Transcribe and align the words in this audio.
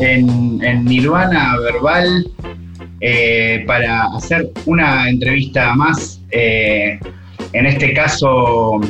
En, 0.00 0.84
Nirvana 0.84 1.56
Verbal 1.58 2.26
eh, 3.00 3.64
para 3.66 4.04
hacer 4.16 4.50
una 4.66 5.08
entrevista 5.08 5.74
más. 5.74 6.20
Eh, 6.30 6.98
en 7.52 7.66
este 7.66 7.92
caso 7.92 8.80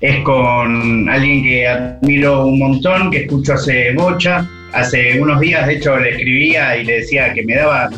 es 0.00 0.20
con 0.20 1.08
alguien 1.08 1.42
que 1.42 1.66
admiro 1.66 2.46
un 2.46 2.58
montón, 2.58 3.10
que 3.10 3.24
escucho 3.24 3.54
hace 3.54 3.92
bocha. 3.94 4.48
Hace 4.72 5.20
unos 5.20 5.40
días, 5.40 5.66
de 5.66 5.76
hecho, 5.76 5.96
le 5.96 6.10
escribía 6.10 6.76
y 6.76 6.84
le 6.84 7.00
decía 7.00 7.32
que 7.32 7.42
me 7.42 7.54
daba 7.54 7.88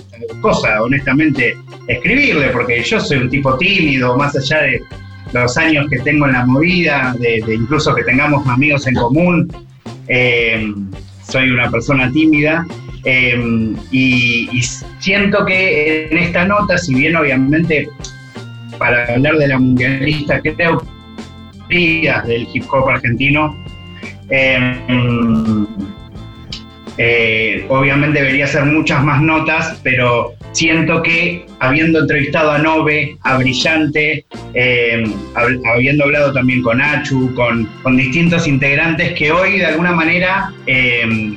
cosa, 0.41 0.83
honestamente, 0.83 1.57
escribirle, 1.89 2.49
porque 2.51 2.83
yo 2.83 3.01
soy 3.01 3.19
un 3.19 3.31
tipo 3.31 3.57
tímido, 3.59 4.17
más 4.17 4.37
allá 4.37 4.63
de 4.63 4.81
los 5.33 5.57
años 5.57 5.87
que 5.91 5.99
tengo 6.01 6.27
en 6.27 6.33
la 6.33 6.47
movida, 6.47 7.15
de, 7.19 7.43
incluso 7.55 7.95
que 7.95 8.03
tengamos 8.05 8.47
amigos 8.47 8.87
en 8.87 8.95
común. 8.95 9.53
Eh, 10.09 10.73
soy 11.29 11.51
una 11.51 11.71
persona 11.71 12.11
tímida 12.11 12.67
eh, 13.05 13.75
y, 13.93 14.61
siento 14.99 15.47
que 15.47 16.09
en 16.11 16.19
esta 16.19 16.45
nota, 16.45 16.77
si 16.77 16.95
bien 16.95 17.17
obviamente 17.17 17.89
para 18.79 19.05
hablar 19.15 19.37
de 19.37 19.49
la 19.49 19.59
mundialista, 19.59 20.41
creo 20.41 20.83
del 21.69 22.49
hip 22.53 22.65
hop 22.71 22.89
argentino. 22.89 23.57
Eh, 27.03 27.65
obviamente 27.69 28.21
debería 28.21 28.47
ser 28.47 28.65
muchas 28.65 29.03
más 29.05 29.23
notas, 29.23 29.81
pero 29.83 30.35
siento 30.53 31.03
que 31.03 31.47
habiendo 31.61 32.01
entrevistado 32.01 32.51
a 32.51 32.59
Nove, 32.59 33.17
a 33.23 33.39
Brillante, 33.39 34.25
em, 34.55 35.13
habiendo 35.75 36.05
hablado 36.05 36.33
también 36.33 36.63
con 36.63 36.81
Achu, 36.81 37.33
con, 37.35 37.69
distintos 37.97 38.47
integrantes, 38.47 39.13
que 39.15 39.31
hoy 39.31 39.59
de 39.59 39.67
alguna 39.67 39.93
manera 39.93 40.53
em, 40.67 41.37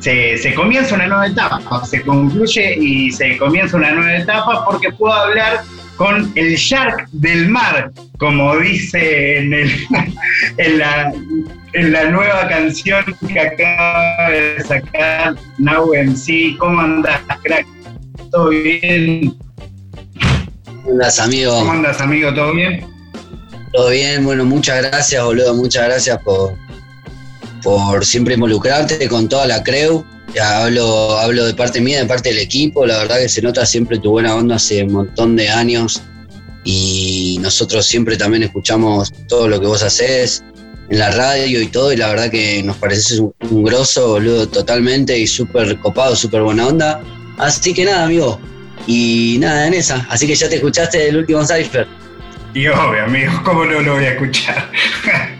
se, 0.00 0.54
comienza 0.54 0.94
una 0.94 1.06
nueva 1.06 1.26
etapa, 1.26 1.84
se 1.84 2.02
concluye 2.02 2.76
y 2.78 3.10
se 3.10 3.36
comienza 3.36 3.76
una 3.76 3.92
nueva 3.92 4.16
etapa 4.16 4.64
porque 4.64 4.92
puedo 4.92 5.12
hablar 5.12 5.62
con 5.96 6.30
el 6.36 6.54
Shark 6.54 7.08
del 7.10 7.48
mar, 7.48 7.90
como 8.18 8.56
dice 8.58 9.38
en, 9.38 9.50
la, 10.78 11.12
nueva 12.10 12.48
canción 12.48 13.04
que 13.26 13.40
acaba 13.40 14.30
de 14.30 14.60
sacar 14.62 15.34
Now 15.58 15.92
MC. 15.92 16.56
¿Cómo 16.58 16.80
andas, 16.80 17.20
crack? 17.42 17.66
¿Todo 18.30 18.48
bien? 18.48 19.36
¿Cómo 20.64 20.90
andas, 20.92 21.18
amigo? 21.18 21.52
¿Cómo 21.52 21.72
andas, 21.72 22.00
amigo? 22.00 22.32
¿Todo 22.34 22.54
bien? 22.54 22.86
Todo 23.72 23.90
bien, 23.90 24.24
bueno, 24.24 24.44
muchas 24.44 24.82
gracias, 24.82 25.22
boludo, 25.22 25.54
muchas 25.54 25.84
gracias 25.84 26.18
por, 26.22 26.54
por 27.62 28.04
siempre 28.04 28.34
involucrarte 28.34 29.08
con 29.08 29.28
toda 29.28 29.46
la 29.46 29.62
creu 29.62 30.04
ya 30.34 30.64
hablo, 30.64 31.18
hablo 31.18 31.46
de 31.46 31.54
parte 31.54 31.80
mía, 31.80 32.00
de 32.00 32.06
parte 32.06 32.28
del 32.30 32.38
equipo, 32.38 32.86
la 32.86 32.98
verdad 32.98 33.18
que 33.18 33.28
se 33.28 33.42
nota 33.42 33.64
siempre 33.64 33.98
tu 33.98 34.10
buena 34.10 34.34
onda 34.34 34.56
hace 34.56 34.82
un 34.82 34.92
montón 34.92 35.36
de 35.36 35.48
años 35.48 36.02
y 36.64 37.38
nosotros 37.40 37.86
siempre 37.86 38.16
también 38.16 38.42
escuchamos 38.42 39.12
todo 39.26 39.48
lo 39.48 39.60
que 39.60 39.66
vos 39.66 39.82
haces 39.82 40.44
en 40.90 40.98
la 40.98 41.10
radio 41.10 41.62
y 41.62 41.68
todo 41.68 41.92
y 41.92 41.96
la 41.96 42.08
verdad 42.08 42.30
que 42.30 42.62
nos 42.62 42.76
pareces 42.76 43.20
un, 43.20 43.62
grosso, 43.62 44.08
boludo, 44.08 44.48
totalmente 44.48 45.18
y 45.18 45.26
súper 45.26 45.78
copado, 45.80 46.14
súper 46.14 46.42
buena 46.42 46.66
onda. 46.66 47.00
Así 47.38 47.72
que 47.72 47.84
nada, 47.84 48.04
amigo, 48.04 48.40
y 48.86 49.36
nada 49.40 49.66
en 49.66 49.74
esa, 49.74 50.06
así 50.10 50.26
que 50.26 50.34
ya 50.34 50.48
te 50.48 50.56
escuchaste 50.56 51.08
el 51.08 51.18
último 51.18 51.44
Cypher. 51.44 51.86
Y 52.54 52.66
obvio, 52.66 53.04
amigo, 53.04 53.32
¿cómo 53.44 53.64
no 53.64 53.80
lo 53.80 53.94
voy 53.94 54.04
a 54.04 54.12
escuchar? 54.12 54.70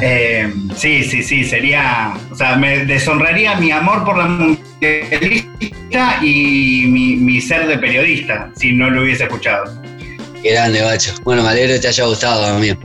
Eh, 0.00 0.52
sí, 0.76 1.02
sí, 1.02 1.22
sí, 1.22 1.42
sería. 1.42 2.14
O 2.30 2.34
sea, 2.34 2.56
me 2.56 2.84
deshonraría 2.84 3.56
mi 3.56 3.72
amor 3.72 4.04
por 4.04 4.16
la 4.16 4.26
mundialista 4.26 6.18
y 6.22 6.84
mi, 6.86 7.40
ser 7.40 7.66
de 7.66 7.78
periodista 7.78 8.50
si 8.56 8.72
no 8.72 8.88
lo 8.88 9.02
hubiese 9.02 9.24
escuchado. 9.24 9.82
Qué 10.40 10.52
grande, 10.52 10.82
bacho. 10.82 11.12
Bueno, 11.24 11.42
me 11.42 11.48
alegro 11.48 11.74
que 11.74 11.80
te 11.80 11.88
haya 11.88 12.04
gustado, 12.04 12.46
amigo. 12.46 12.78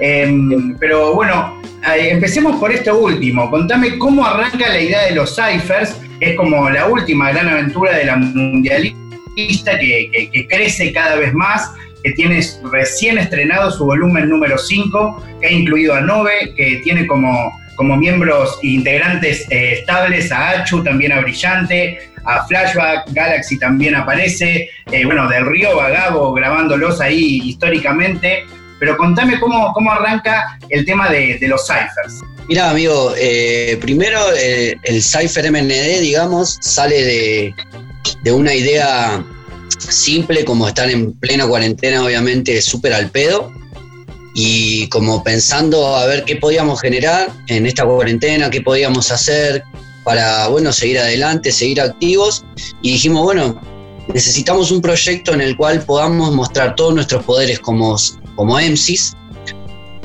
Em, 0.00 0.76
pero 0.78 1.14
bueno, 1.14 1.60
empecemos 1.94 2.56
por 2.56 2.72
esto 2.72 2.96
último. 2.96 3.50
Contame 3.50 3.98
cómo 3.98 4.24
arranca 4.24 4.68
la 4.68 4.80
idea 4.80 5.02
de 5.04 5.10
los 5.14 5.36
ciphers. 5.36 5.96
Es 6.24 6.36
como 6.36 6.70
la 6.70 6.86
última 6.86 7.32
gran 7.32 7.48
aventura 7.48 7.96
de 7.96 8.04
la 8.06 8.16
mundialista 8.16 9.78
que 9.78 10.46
crece 10.48 10.92
cada 10.92 11.16
vez 11.16 11.34
más 11.34 11.70
que 12.04 12.12
tiene 12.12 12.40
recién 12.70 13.16
estrenado 13.16 13.70
su 13.70 13.86
volumen 13.86 14.28
número 14.28 14.58
5, 14.58 15.24
que 15.40 15.46
ha 15.46 15.50
incluido 15.50 15.94
a 15.94 16.02
Nove, 16.02 16.52
que 16.54 16.80
tiene 16.84 17.06
como, 17.06 17.58
como 17.76 17.96
miembros 17.96 18.58
integrantes 18.62 19.46
eh, 19.50 19.78
estables 19.80 20.30
a 20.30 20.50
Achu, 20.50 20.84
también 20.84 21.12
a 21.12 21.20
Brillante, 21.20 22.10
a 22.26 22.46
Flashback, 22.46 23.10
Galaxy 23.12 23.58
también 23.58 23.94
aparece, 23.94 24.68
eh, 24.92 25.04
bueno, 25.06 25.28
Del 25.28 25.46
Río, 25.46 25.76
Vagabo, 25.76 26.34
grabándolos 26.34 27.00
ahí 27.00 27.40
históricamente. 27.44 28.44
Pero 28.84 28.98
contame 28.98 29.40
cómo, 29.40 29.72
cómo 29.72 29.92
arranca 29.92 30.58
el 30.68 30.84
tema 30.84 31.08
de, 31.08 31.38
los 31.48 31.66
ciphers. 31.66 32.20
Mira, 32.48 32.68
amigo, 32.68 33.14
eh, 33.16 33.78
primero 33.80 34.20
el 34.30 35.02
cipher 35.02 35.50
MND, 35.50 36.00
digamos, 36.00 36.58
sale 36.60 37.02
de, 37.02 37.54
de 38.22 38.30
una 38.30 38.52
idea 38.52 39.24
simple, 39.78 40.44
como 40.44 40.68
estar 40.68 40.90
en 40.90 41.14
plena 41.14 41.46
cuarentena, 41.46 42.04
obviamente, 42.04 42.60
súper 42.60 42.92
al 42.92 43.08
pedo. 43.08 43.50
Y 44.34 44.86
como 44.88 45.24
pensando 45.24 45.96
a 45.96 46.04
ver 46.04 46.24
qué 46.24 46.36
podíamos 46.36 46.82
generar 46.82 47.32
en 47.46 47.64
esta 47.64 47.86
cuarentena, 47.86 48.50
qué 48.50 48.60
podíamos 48.60 49.10
hacer 49.10 49.64
para, 50.04 50.48
bueno, 50.48 50.74
seguir 50.74 50.98
adelante, 50.98 51.52
seguir 51.52 51.80
activos. 51.80 52.44
Y 52.82 52.92
dijimos, 52.92 53.22
bueno, 53.22 53.58
necesitamos 54.12 54.70
un 54.70 54.82
proyecto 54.82 55.32
en 55.32 55.40
el 55.40 55.56
cual 55.56 55.80
podamos 55.86 56.34
mostrar 56.34 56.74
todos 56.76 56.94
nuestros 56.94 57.24
poderes 57.24 57.60
como, 57.60 57.96
como 58.36 58.58
MCs 58.58 59.14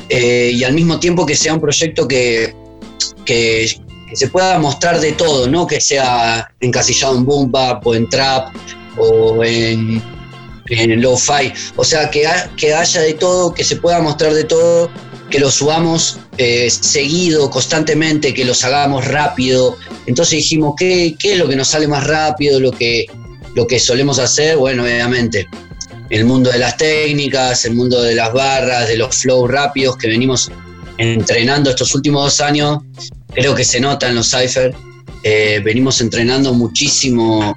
eh, 0.10 0.52
y 0.56 0.64
al 0.64 0.74
mismo 0.74 1.00
tiempo 1.00 1.26
que 1.26 1.36
sea 1.36 1.54
un 1.54 1.62
proyecto 1.62 2.08
que, 2.08 2.56
que, 3.26 3.70
se 4.14 4.28
pueda 4.30 4.58
mostrar 4.58 5.00
de 5.00 5.12
todo, 5.12 5.48
no 5.48 5.68
que 5.68 5.80
sea 5.80 6.52
encasillado 6.62 7.16
en 7.16 7.26
boom 7.26 7.52
o 7.84 7.94
en 7.94 8.10
trap 8.10 8.56
o 8.98 9.44
en, 9.44 10.02
en 10.70 11.02
lo-fi. 11.02 11.54
O 11.76 11.84
sea, 11.84 12.10
que, 12.10 12.28
que 12.58 12.74
haya 12.74 13.02
de 13.02 13.14
todo, 13.14 13.54
que 13.54 13.64
se 13.64 13.76
pueda 13.76 14.02
mostrar 14.02 14.34
de 14.34 14.46
todo, 14.46 14.90
que 15.30 15.40
lo 15.40 15.52
subamos 15.52 16.20
eh, 16.38 16.70
seguido, 16.70 17.50
constantemente, 17.52 18.34
que 18.34 18.46
los 18.46 18.64
hagamos 18.64 19.06
rápido. 19.06 19.78
Entonces 20.08 20.38
dijimos, 20.38 20.74
¿qué, 20.78 21.16
¿qué, 21.20 21.34
es 21.34 21.38
lo 21.38 21.48
que 21.48 21.56
nos 21.56 21.68
sale 21.68 21.88
más 21.88 22.06
rápido, 22.08 22.60
lo 22.60 22.72
que, 22.72 23.06
lo 23.56 23.68
que 23.68 23.80
solemos 23.80 24.18
hacer? 24.18 24.58
Bueno, 24.58 24.84
obviamente, 24.84 25.48
el 26.10 26.26
mundo 26.26 26.52
de 26.52 26.60
las 26.60 26.78
técnicas, 26.78 27.66
el 27.66 27.76
mundo 27.76 28.02
de 28.02 28.16
las 28.16 28.34
barras, 28.34 28.88
de 28.88 28.98
los 28.98 29.16
flows 29.16 29.50
rápidos 29.50 29.98
que 29.98 30.08
venimos 30.08 30.52
entrenando 30.98 31.70
estos 31.70 31.94
últimos 31.96 32.24
dos 32.24 32.42
años, 32.42 32.80
creo 33.34 33.56
que 33.56 33.64
se 33.64 33.80
nota 33.80 34.10
en 34.10 34.16
los 34.16 34.30
Cypher. 34.30 34.74
Eh, 35.24 35.62
venimos 35.64 36.02
entrenando 36.02 36.54
muchísimo 36.54 37.56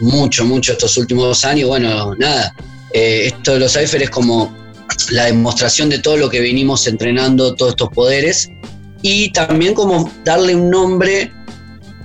mucho, 0.00 0.44
mucho 0.44 0.72
estos 0.72 0.96
últimos 0.96 1.24
dos 1.24 1.44
años. 1.44 1.68
Bueno, 1.68 2.14
nada, 2.16 2.54
eh, 2.92 3.26
esto 3.26 3.54
de 3.54 3.60
los 3.60 3.72
Cypher 3.72 4.02
es 4.02 4.10
como 4.10 4.54
la 5.10 5.26
demostración 5.26 5.88
de 5.88 5.98
todo 5.98 6.16
lo 6.16 6.28
que 6.28 6.40
venimos 6.40 6.86
entrenando, 6.86 7.54
todos 7.54 7.72
estos 7.72 7.88
poderes, 7.90 8.48
y 9.02 9.30
también 9.32 9.74
como 9.74 10.10
darle 10.24 10.54
un 10.54 10.70
nombre, 10.70 11.32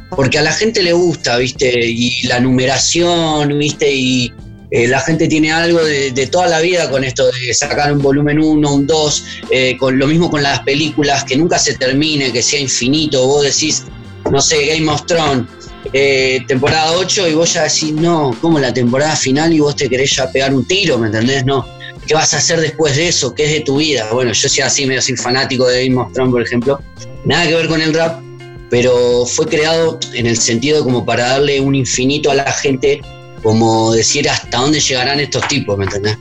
porque 0.09 0.40
a 0.40 0.41
la 0.41 0.52
gente 0.52 0.81
le 0.81 0.94
gusta, 0.94 1.38
¿viste? 1.38 1.88
Y 1.88 2.23
la 2.23 2.40
numeración, 2.40 3.57
¿viste? 3.57 3.94
Y 3.94 4.31
eh, 4.75 4.89
la 4.89 4.99
gente 4.99 5.29
tiene 5.29 5.53
algo 5.53 5.81
de, 5.81 6.27
toda 6.29 6.47
la 6.47 6.59
vida 6.59 6.89
con 6.89 7.05
esto 7.05 7.27
de 7.27 7.53
sacar 7.53 7.93
un 7.93 7.99
volumen 7.99 8.37
1, 8.37 8.73
un 8.73 8.85
2, 8.85 9.25
eh, 9.49 9.77
con 9.77 9.97
lo 9.97 10.05
mismo 10.05 10.29
con 10.29 10.43
las 10.43 10.59
películas, 10.63 11.23
que 11.23 11.37
nunca 11.37 11.57
se 11.57 11.77
termine, 11.77 12.33
que 12.33 12.43
sea 12.43 12.59
infinito. 12.59 13.25
Vos 13.25 13.43
decís, 13.43 13.83
no 14.29 14.41
sé, 14.41 14.66
Game 14.66 14.91
of 14.91 15.05
Thrones, 15.05 15.45
eh, 15.93 16.41
temporada 16.45 16.91
8 16.91 17.29
y 17.29 17.35
vos 17.35 17.53
ya 17.53 17.63
decís, 17.63 17.93
no, 17.93 18.37
como 18.41 18.59
la 18.59 18.73
temporada 18.73 19.16
final 19.16 19.53
y 19.53 19.61
vos 19.61 19.77
te 19.77 19.87
querés 19.87 20.13
ya 20.13 20.29
pegar 20.29 20.53
un 20.53 20.66
tiro, 20.66 20.97
¿me 20.97 21.07
entendés? 21.07 21.45
No. 21.45 21.66
¿Qué 22.05 22.13
vas 22.13 22.33
a 22.33 22.39
hacer 22.39 22.59
después 22.59 22.97
de 22.97 23.07
eso? 23.07 23.33
¿Qué 23.33 23.45
es 23.45 23.51
de 23.53 23.61
tu 23.61 23.78
vida? 23.78 24.09
Bueno, 24.11 24.33
yo 24.33 24.49
soy 24.49 24.61
así, 24.61 24.85
medio 24.85 24.99
así 24.99 25.16
fanático 25.16 25.69
de 25.69 25.87
Game 25.87 26.01
of 26.01 26.11
Thrones, 26.11 26.33
por 26.33 26.41
ejemplo. 26.41 26.81
Nada 27.23 27.47
que 27.47 27.55
ver 27.55 27.69
con 27.69 27.81
el 27.81 27.93
rap, 27.93 28.21
pero 28.69 29.25
fue 29.25 29.45
creado 29.45 29.99
en 30.13 30.25
el 30.25 30.35
sentido 30.35 30.83
como 30.83 31.05
para 31.05 31.29
darle 31.29 31.61
un 31.61 31.75
infinito 31.75 32.29
a 32.29 32.35
la 32.35 32.51
gente, 32.51 32.99
como 33.45 33.93
decir 33.93 34.27
hasta 34.27 34.57
dónde 34.57 34.79
llegarán 34.79 35.19
estos 35.19 35.47
tipos, 35.47 35.77
¿me 35.77 35.85
entendés? 35.85 36.17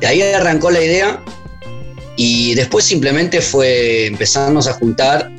De 0.00 0.08
ahí 0.08 0.20
arrancó 0.22 0.72
la 0.72 0.82
idea 0.82 1.22
y 2.16 2.56
después 2.56 2.84
simplemente 2.84 3.40
fue 3.40 4.06
empezarnos 4.06 4.66
a 4.66 4.72
juntar 4.72 5.30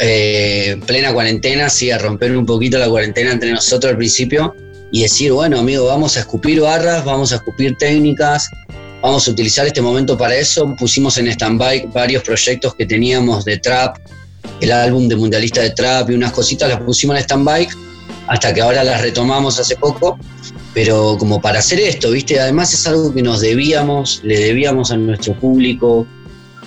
eh, 0.00 0.76
plena 0.84 1.12
cuarentena, 1.12 1.70
sí, 1.70 1.92
a 1.92 1.98
romper 1.98 2.36
un 2.36 2.44
poquito 2.44 2.76
la 2.76 2.88
cuarentena 2.88 3.30
entre 3.30 3.52
nosotros 3.52 3.92
al 3.92 3.98
principio 3.98 4.52
y 4.90 5.02
decir, 5.02 5.30
bueno, 5.30 5.60
amigo, 5.60 5.86
vamos 5.86 6.16
a 6.16 6.20
escupir 6.20 6.60
barras, 6.60 7.04
vamos 7.04 7.30
a 7.30 7.36
escupir 7.36 7.76
técnicas, 7.78 8.48
vamos 9.00 9.28
a 9.28 9.30
utilizar 9.30 9.64
este 9.64 9.80
momento 9.80 10.18
para 10.18 10.34
eso. 10.34 10.74
Pusimos 10.76 11.18
en 11.18 11.28
stand-by 11.28 11.90
varios 11.94 12.24
proyectos 12.24 12.74
que 12.74 12.84
teníamos 12.84 13.44
de 13.44 13.58
trap, 13.58 13.96
el 14.60 14.72
álbum 14.72 15.06
de 15.06 15.14
Mundialista 15.14 15.60
de 15.60 15.70
Trap 15.70 16.10
y 16.10 16.14
unas 16.14 16.32
cositas 16.32 16.68
las 16.68 16.80
pusimos 16.80 17.16
en 17.16 17.22
stand-by 17.22 17.68
hasta 18.26 18.52
que 18.52 18.60
ahora 18.60 18.82
las 18.82 19.00
retomamos 19.02 19.60
hace 19.60 19.76
poco. 19.76 20.18
Pero 20.74 21.16
como 21.18 21.40
para 21.40 21.58
hacer 21.58 21.80
esto, 21.80 22.10
¿viste? 22.10 22.38
Además 22.38 22.72
es 22.72 22.86
algo 22.86 23.12
que 23.12 23.22
nos 23.22 23.40
debíamos, 23.40 24.20
le 24.22 24.38
debíamos 24.38 24.90
a 24.90 24.96
nuestro 24.96 25.34
público. 25.38 26.06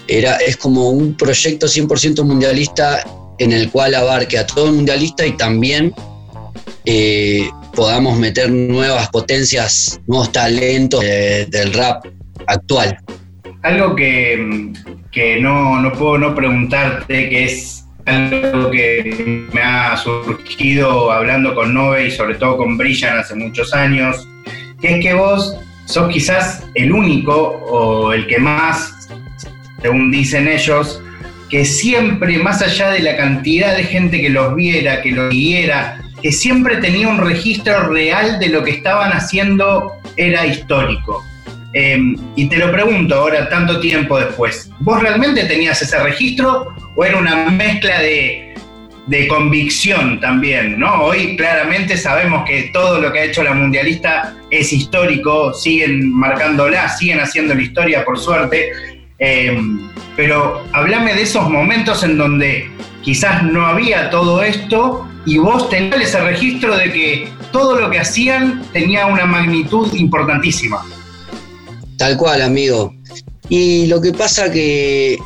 Era, 0.08 0.38
es 0.38 0.58
como 0.58 0.90
un 0.90 1.16
proyecto 1.16 1.68
100% 1.68 2.24
mundialista 2.24 3.06
en 3.38 3.54
el 3.54 3.70
cual 3.72 3.96
abarque 3.96 4.38
a 4.38 4.46
todo 4.46 4.68
el 4.68 4.74
mundialista 4.74 5.26
y 5.26 5.38
también 5.38 5.94
eh, 6.86 7.50
podamos 7.74 8.18
meter 8.18 8.52
nuevas 8.52 9.10
potencias, 9.10 10.00
nuevos 10.08 10.32
talentos 10.32 11.02
del 11.02 11.74
rap 11.74 12.06
actual. 12.48 12.98
Algo 13.64 13.96
que, 13.96 14.38
no, 15.40 15.94
puedo 15.98 16.18
no 16.18 16.36
preguntarte, 16.36 17.30
que 17.30 17.46
es 17.46 17.81
algo 18.06 18.72
que 18.72 19.48
me 19.52 19.62
ha 19.62 19.98
surgido 19.98 21.12
hablando 21.12 21.54
con 21.56 21.74
Nove 21.74 22.08
y 22.08 22.12
sobre 22.12 22.36
todo 22.36 22.58
con 22.58 22.78
Brillan 22.78 23.20
hace 23.20 23.36
muchos 23.36 23.74
años, 23.74 24.28
que 24.80 24.96
es 24.96 25.02
que 25.02 25.14
vos 25.14 25.56
sos 25.86 26.10
quizás 26.10 26.64
el 26.76 26.92
único 26.92 27.34
o 27.34 28.14
el 28.14 28.28
que 28.28 28.40
más, 28.40 29.10
según 29.82 30.12
dicen 30.12 30.48
ellos, 30.48 31.02
que 31.50 31.66
siempre, 31.66 32.38
más 32.38 32.62
allá 32.62 32.92
de 32.92 33.00
la 33.00 33.18
cantidad 33.18 33.76
de 33.76 33.84
gente 33.84 34.22
que 34.22 34.30
los 34.30 34.56
viera, 34.56 35.02
que 35.02 35.12
los 35.12 35.32
siguiera, 35.32 36.02
que 36.22 36.32
siempre 36.32 36.78
tenía 36.78 37.10
un 37.10 37.18
registro 37.18 37.90
real 37.90 38.40
de 38.40 38.48
lo 38.50 38.64
que 38.64 38.72
estaban 38.72 39.12
haciendo, 39.12 39.94
era 40.16 40.46
histórico. 40.46 41.26
Em, 41.74 42.18
y 42.36 42.48
te 42.48 42.58
lo 42.58 42.72
pregunto 42.72 43.16
ahora, 43.16 43.48
tanto 43.48 43.80
tiempo 43.80 44.20
después, 44.20 44.70
¿vos 44.80 45.02
realmente 45.02 45.46
tenías 45.46 45.82
ese 45.82 45.98
registro 46.04 46.76
o 46.96 47.06
era 47.06 47.18
una 47.18 47.50
mezcla 47.50 48.00
de, 48.00 48.48
convicción 49.30 50.20
también? 50.20 50.80
¿no? 50.80 51.04
Hoy 51.04 51.36
claramente 51.38 51.98
sabemos 51.98 52.44
que 52.46 52.72
todo 52.74 53.00
lo 53.00 53.12
que 53.12 53.20
ha 53.20 53.24
hecho 53.26 53.44
la 53.44 53.54
mundialista 53.54 54.36
es 54.50 54.72
histórico, 54.74 55.54
siguen 55.54 56.14
marcándola, 56.14 56.90
siguen 56.90 57.20
haciendo 57.20 57.54
la 57.54 57.62
historia 57.62 58.06
por 58.06 58.20
suerte, 58.20 58.72
em, 59.20 59.90
pero 60.16 60.66
háblame 60.74 61.14
de 61.14 61.22
esos 61.22 61.50
momentos 61.50 62.04
en 62.04 62.18
donde 62.18 62.70
quizás 63.02 63.44
no 63.44 63.66
había 63.66 64.10
todo 64.10 64.44
esto 64.44 65.08
y 65.26 65.38
vos 65.38 65.70
tenías 65.70 66.02
ese 66.02 66.20
registro 66.22 66.76
de 66.76 66.92
que 66.92 67.30
todo 67.52 67.80
lo 67.80 67.90
que 67.90 68.00
hacían 68.00 68.62
tenía 68.74 69.06
una 69.08 69.26
magnitud 69.26 69.94
importantísima. 69.94 70.84
Tal 72.02 72.18
cual, 72.18 72.42
amigo. 72.42 72.96
Y 73.48 73.86
lo 73.86 74.02
que 74.02 74.12
pasa 74.12 74.52
que 74.52 75.20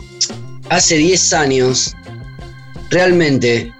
hace 0.67 0.97
10 0.97 1.31
años, 1.31 1.95
realmente, 2.89 3.71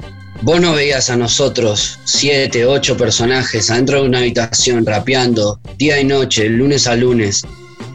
vos 0.43 0.61
no 0.61 0.71
veías 0.71 1.09
a 1.09 1.17
nosotros, 1.17 1.99
7, 2.05 2.65
8 2.65 2.95
personajes 2.95 3.69
adentro 3.69 4.01
de 4.01 4.07
una 4.07 4.19
habitación 4.19 4.85
rapeando 4.85 5.59
día 5.77 5.99
y 5.99 6.05
noche, 6.05 6.47
lunes 6.47 6.87
a 6.87 6.95
lunes, 6.95 7.41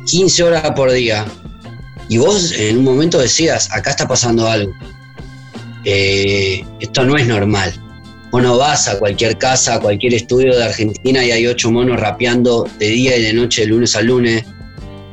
15 0.04 0.42
horas 0.42 0.70
por 0.72 0.92
día. 0.92 1.24
Y 2.10 2.18
vos 2.18 2.52
en 2.52 2.76
un 2.76 2.84
momento 2.84 3.18
decías, 3.18 3.70
acá 3.72 3.88
está 3.88 4.06
pasando 4.06 4.46
algo. 4.48 4.74
Eh, 5.86 6.62
esto 6.78 7.06
no 7.06 7.16
es 7.16 7.26
normal. 7.26 7.72
Vos 8.30 8.42
no 8.42 8.58
vas 8.58 8.86
a 8.86 8.98
cualquier 8.98 9.38
casa, 9.38 9.76
a 9.76 9.80
cualquier 9.80 10.12
estudio 10.12 10.54
de 10.54 10.62
Argentina 10.62 11.24
y 11.24 11.30
hay 11.30 11.46
ocho 11.46 11.70
monos 11.70 11.98
rapeando 11.98 12.68
de 12.78 12.88
día 12.88 13.16
y 13.16 13.22
de 13.22 13.32
noche, 13.32 13.62
de 13.62 13.68
lunes 13.68 13.96
a 13.96 14.02
lunes. 14.02 14.44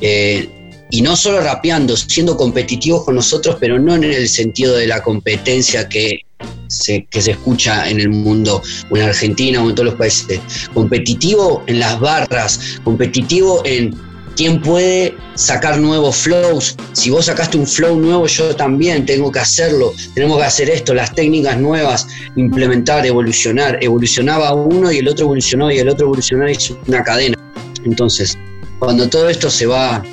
Eh, 0.01 0.49
y 0.89 1.01
no 1.01 1.15
solo 1.15 1.41
rapeando, 1.41 1.97
siendo 1.97 2.37
competitivos 2.37 3.03
con 3.03 3.15
nosotros, 3.15 3.57
pero 3.59 3.77
no 3.77 3.95
en 3.95 4.05
el 4.05 4.29
sentido 4.29 4.75
de 4.75 4.87
la 4.87 5.01
competencia 5.01 5.89
que 5.89 6.21
se, 6.67 7.05
que 7.09 7.21
se 7.21 7.31
escucha 7.31 7.89
en 7.89 7.99
el 7.99 8.09
mundo, 8.09 8.61
o 8.89 8.97
en 8.97 9.03
Argentina 9.03 9.61
o 9.61 9.69
en 9.69 9.75
todos 9.75 9.87
los 9.87 9.95
países. 9.95 10.39
Competitivo 10.73 11.63
en 11.67 11.79
las 11.79 11.99
barras, 11.99 12.79
competitivo 12.83 13.61
en 13.65 13.95
quién 14.37 14.61
puede 14.61 15.15
sacar 15.35 15.79
nuevos 15.79 16.15
flows. 16.17 16.77
Si 16.93 17.09
vos 17.09 17.25
sacaste 17.25 17.57
un 17.57 17.67
flow 17.67 17.99
nuevo, 17.99 18.27
yo 18.27 18.55
también 18.55 19.05
tengo 19.05 19.31
que 19.31 19.39
hacerlo. 19.39 19.93
Tenemos 20.13 20.37
que 20.37 20.43
hacer 20.45 20.69
esto, 20.69 20.93
las 20.93 21.13
técnicas 21.13 21.57
nuevas, 21.57 22.07
implementar, 22.35 23.05
evolucionar. 23.05 23.79
Evolucionaba 23.81 24.53
uno 24.53 24.91
y 24.91 24.99
el 24.99 25.07
otro 25.07 25.25
evolucionó 25.25 25.71
y 25.71 25.79
el 25.79 25.89
otro 25.89 26.05
evolucionó 26.05 26.47
y 26.47 26.53
es 26.53 26.73
una 26.85 27.03
cadena. 27.03 27.35
Entonces, 27.83 28.37
cuando 28.79 29.09
todo 29.09 29.29
esto 29.29 29.49
se 29.49 29.65
va 29.65 30.03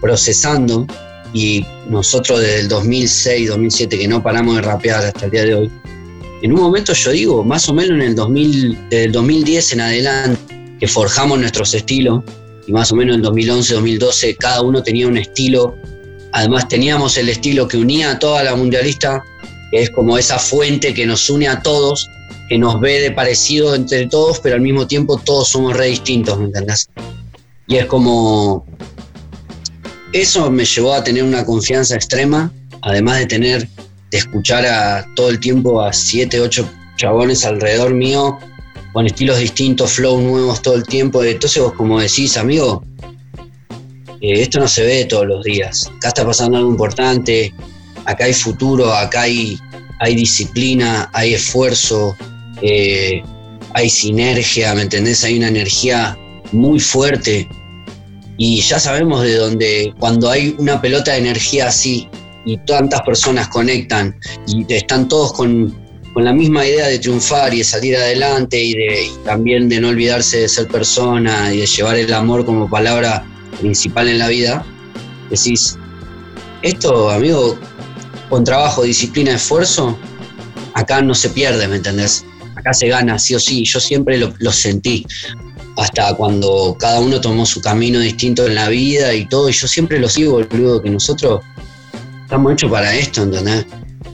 procesando 0.00 0.86
y 1.32 1.64
nosotros 1.88 2.40
desde 2.40 2.60
el 2.60 2.68
2006, 2.68 3.48
2007 3.48 3.98
que 3.98 4.08
no 4.08 4.22
paramos 4.22 4.56
de 4.56 4.62
rapear 4.62 5.04
hasta 5.04 5.26
el 5.26 5.30
día 5.30 5.44
de 5.44 5.54
hoy, 5.54 5.70
en 6.42 6.52
un 6.52 6.60
momento 6.60 6.92
yo 6.92 7.10
digo, 7.10 7.42
más 7.42 7.68
o 7.68 7.74
menos 7.74 7.92
en 7.92 8.02
el 8.02 8.14
2000, 8.14 8.88
desde 8.90 9.04
el 9.04 9.12
2010 9.12 9.72
en 9.72 9.80
adelante, 9.80 10.76
que 10.78 10.86
forjamos 10.86 11.38
nuestros 11.38 11.74
estilos, 11.74 12.22
y 12.66 12.72
más 12.72 12.92
o 12.92 12.96
menos 12.96 13.16
en 13.16 13.22
2011, 13.22 13.74
2012 13.74 14.36
cada 14.36 14.62
uno 14.62 14.82
tenía 14.82 15.06
un 15.06 15.16
estilo, 15.16 15.74
además 16.32 16.68
teníamos 16.68 17.16
el 17.16 17.28
estilo 17.28 17.66
que 17.68 17.76
unía 17.76 18.12
a 18.12 18.18
toda 18.18 18.42
la 18.42 18.54
mundialista, 18.54 19.22
que 19.70 19.82
es 19.82 19.90
como 19.90 20.18
esa 20.18 20.38
fuente 20.38 20.94
que 20.94 21.06
nos 21.06 21.28
une 21.30 21.48
a 21.48 21.60
todos, 21.60 22.08
que 22.48 22.58
nos 22.58 22.78
ve 22.80 23.00
de 23.00 23.10
parecido 23.10 23.74
entre 23.74 24.06
todos, 24.06 24.40
pero 24.40 24.56
al 24.56 24.60
mismo 24.60 24.86
tiempo 24.86 25.16
todos 25.16 25.48
somos 25.48 25.76
re 25.76 25.86
distintos, 25.86 26.38
¿me 26.38 26.46
entendés? 26.46 26.88
Y 27.66 27.76
es 27.76 27.86
como... 27.86 28.66
Eso 30.12 30.50
me 30.50 30.64
llevó 30.64 30.94
a 30.94 31.02
tener 31.02 31.24
una 31.24 31.44
confianza 31.44 31.96
extrema, 31.96 32.52
además 32.82 33.18
de 33.18 33.26
tener, 33.26 33.68
de 34.10 34.18
escuchar 34.18 34.64
a 34.64 35.04
todo 35.16 35.28
el 35.28 35.40
tiempo 35.40 35.82
a 35.82 35.92
siete, 35.92 36.40
ocho 36.40 36.68
chabones 36.96 37.44
alrededor 37.44 37.94
mío, 37.94 38.38
con 38.92 39.06
estilos 39.06 39.40
distintos, 39.40 39.92
flow 39.92 40.20
nuevos 40.20 40.62
todo 40.62 40.76
el 40.76 40.84
tiempo. 40.84 41.24
Entonces 41.24 41.60
vos 41.60 41.72
como 41.72 42.00
decís, 42.00 42.36
amigo, 42.36 42.84
eh, 44.20 44.40
esto 44.40 44.60
no 44.60 44.68
se 44.68 44.84
ve 44.84 45.04
todos 45.04 45.26
los 45.26 45.42
días. 45.42 45.90
Acá 45.96 46.08
está 46.08 46.24
pasando 46.24 46.58
algo 46.58 46.70
importante, 46.70 47.52
acá 48.04 48.26
hay 48.26 48.34
futuro, 48.34 48.94
acá 48.94 49.22
hay, 49.22 49.58
hay 49.98 50.14
disciplina, 50.14 51.10
hay 51.12 51.34
esfuerzo, 51.34 52.16
eh, 52.62 53.20
hay 53.74 53.90
sinergia, 53.90 54.74
¿me 54.74 54.82
entendés? 54.82 55.24
Hay 55.24 55.36
una 55.36 55.48
energía 55.48 56.16
muy 56.54 56.80
fuerte 56.80 57.48
y 58.36 58.60
ya 58.60 58.78
sabemos 58.78 59.22
de 59.22 59.36
dónde, 59.36 59.94
cuando 59.98 60.30
hay 60.30 60.54
una 60.58 60.80
pelota 60.80 61.12
de 61.12 61.18
energía 61.18 61.68
así 61.68 62.08
y 62.44 62.56
tantas 62.58 63.02
personas 63.02 63.48
conectan 63.48 64.18
y 64.46 64.72
están 64.72 65.08
todos 65.08 65.32
con, 65.32 65.82
la 66.16 66.32
misma 66.32 66.64
idea 66.64 66.86
de 66.86 67.00
triunfar 67.00 67.52
y 67.54 67.58
de 67.58 67.64
salir 67.64 67.96
adelante 67.96 68.62
y, 68.62 68.72
de, 68.72 69.10
también 69.24 69.68
de 69.68 69.80
no 69.80 69.88
olvidarse 69.88 70.42
de 70.42 70.48
ser 70.48 70.68
persona 70.68 71.52
y 71.52 71.58
de 71.58 71.66
llevar 71.66 71.96
el 71.96 72.12
amor 72.12 72.44
como 72.44 72.70
palabra 72.70 73.26
principal 73.60 74.08
en 74.08 74.20
la 74.20 74.28
vida, 74.28 74.64
decís, 75.28 75.76
esto, 76.62 77.10
amigo, 77.10 77.58
con 78.30 78.44
trabajo, 78.44 78.84
disciplina, 78.84 79.34
esfuerzo, 79.34 79.98
acá 80.74 81.02
no 81.02 81.16
se 81.16 81.30
pierde, 81.30 81.66
¿me 81.66 81.76
entendés? 81.76 82.24
Acá 82.54 82.72
se 82.72 82.86
gana, 82.86 83.18
sí 83.18 83.34
o 83.34 83.40
sí. 83.40 83.64
Yo 83.64 83.80
siempre 83.80 84.16
lo 84.16 84.52
sentí 84.52 85.04
hasta 85.76 86.14
cuando 86.14 86.76
cada 86.78 87.00
uno 87.00 87.20
tomó 87.20 87.44
su 87.46 87.60
camino 87.60 87.98
distinto 87.98 88.46
en 88.46 88.54
la 88.54 88.68
vida 88.68 89.14
y 89.14 89.26
todo, 89.26 89.48
y 89.48 89.52
yo 89.52 89.66
siempre 89.66 89.98
lo 89.98 90.08
sigo, 90.08 90.42
boludo, 90.48 90.82
que 90.82 90.90
nosotros 90.90 91.42
estamos 92.22 92.52
hechos 92.52 92.70
para 92.70 92.94
esto, 92.94 93.22
¿entendés? 93.22 93.66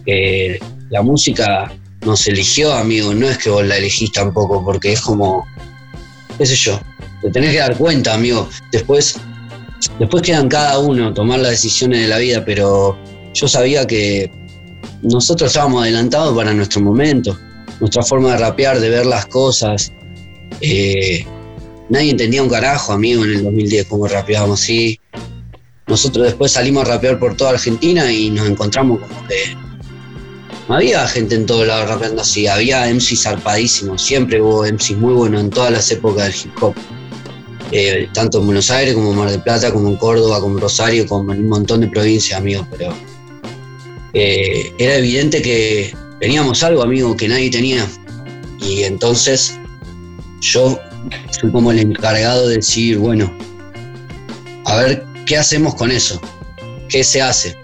Que 0.06 0.58
la 0.90 1.02
música 1.02 1.72
nos 2.04 2.26
eligió, 2.26 2.72
amigo, 2.72 3.12
no 3.14 3.28
es 3.28 3.38
que 3.38 3.50
vos 3.50 3.66
la 3.66 3.76
elegís 3.76 4.12
tampoco, 4.12 4.64
porque 4.64 4.92
es 4.92 5.00
como, 5.00 5.46
qué 6.38 6.46
sé 6.46 6.56
yo, 6.56 6.80
te 7.20 7.30
tenés 7.30 7.52
que 7.52 7.58
dar 7.58 7.76
cuenta, 7.76 8.14
amigo, 8.14 8.48
después, 8.72 9.16
después 9.98 10.22
quedan 10.22 10.48
cada 10.48 10.78
uno 10.78 11.12
tomar 11.12 11.40
las 11.40 11.52
decisiones 11.52 12.00
de 12.00 12.08
la 12.08 12.18
vida, 12.18 12.44
pero 12.44 12.98
yo 13.34 13.48
sabía 13.48 13.86
que 13.86 14.30
nosotros 15.02 15.50
estábamos 15.50 15.82
adelantados 15.82 16.34
para 16.34 16.54
nuestro 16.54 16.80
momento, 16.80 17.38
nuestra 17.80 18.02
forma 18.02 18.32
de 18.32 18.38
rapear, 18.38 18.80
de 18.80 18.88
ver 18.88 19.06
las 19.06 19.26
cosas, 19.26 19.92
eh, 20.60 21.26
nadie 21.90 22.12
entendía 22.12 22.42
un 22.42 22.48
carajo, 22.48 22.92
amigo, 22.92 23.24
en 23.24 23.30
el 23.32 23.44
2010 23.44 23.86
cómo 23.86 24.08
rapeábamos 24.08 24.62
así. 24.62 24.98
Nosotros 25.86 26.24
después 26.24 26.52
salimos 26.52 26.84
a 26.84 26.92
rapear 26.92 27.18
por 27.18 27.36
toda 27.36 27.50
Argentina 27.50 28.10
y 28.10 28.30
nos 28.30 28.48
encontramos 28.48 29.00
como 29.00 29.26
que 29.26 29.56
no 30.68 30.76
había 30.76 31.06
gente 31.08 31.34
en 31.34 31.46
todos 31.46 31.66
lados 31.66 31.88
rapeando 31.88 32.22
así, 32.22 32.46
había 32.46 32.86
MCs 32.86 33.22
zarpadísimos, 33.22 34.00
siempre 34.00 34.40
hubo 34.40 34.64
MCs 34.64 34.96
muy 34.96 35.14
buenos 35.14 35.40
en 35.40 35.50
todas 35.50 35.72
las 35.72 35.90
épocas 35.90 36.26
del 36.26 36.34
hip 36.36 36.62
hop. 36.62 36.74
Eh, 37.72 38.08
tanto 38.12 38.38
en 38.40 38.46
Buenos 38.46 38.70
Aires 38.70 38.94
como 38.94 39.10
en 39.10 39.18
Mar 39.18 39.30
del 39.30 39.42
Plata, 39.42 39.72
como 39.72 39.88
en 39.88 39.96
Córdoba, 39.96 40.40
como 40.40 40.56
en 40.56 40.60
Rosario, 40.60 41.06
como 41.06 41.32
en 41.32 41.40
un 41.40 41.48
montón 41.48 41.80
de 41.80 41.88
provincias, 41.88 42.38
amigos, 42.38 42.66
pero 42.70 42.92
eh, 44.12 44.72
era 44.78 44.96
evidente 44.96 45.40
que 45.40 45.94
teníamos 46.20 46.62
algo, 46.62 46.82
amigo, 46.82 47.16
que 47.16 47.28
nadie 47.28 47.50
tenía. 47.50 47.86
Y 48.60 48.82
entonces 48.82 49.58
yo 50.40 50.78
fui 51.40 51.50
como 51.50 51.72
el 51.72 51.78
encargado 51.78 52.48
de 52.48 52.56
decir, 52.56 52.98
bueno, 52.98 53.32
a 54.66 54.76
ver 54.76 55.04
¿qué 55.26 55.36
hacemos 55.36 55.74
con 55.74 55.90
eso? 55.90 56.20
¿Qué 56.88 57.04
se 57.04 57.22
hace? 57.22 57.56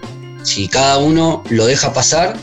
Si 0.45 0.69
cada 0.69 0.99
uno 0.99 1.43
lo 1.51 1.67
deja 1.67 1.93
pasar 1.93 2.37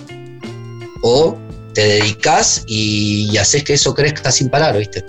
o 1.02 1.38
te 1.74 1.82
dedicas 1.82 2.64
y, 2.68 3.38
haces 3.38 3.64
que 3.64 3.74
eso 3.74 3.96
crezca 3.96 4.32
sin 4.32 4.50
parar, 4.50 4.78
¿viste? 4.78 5.04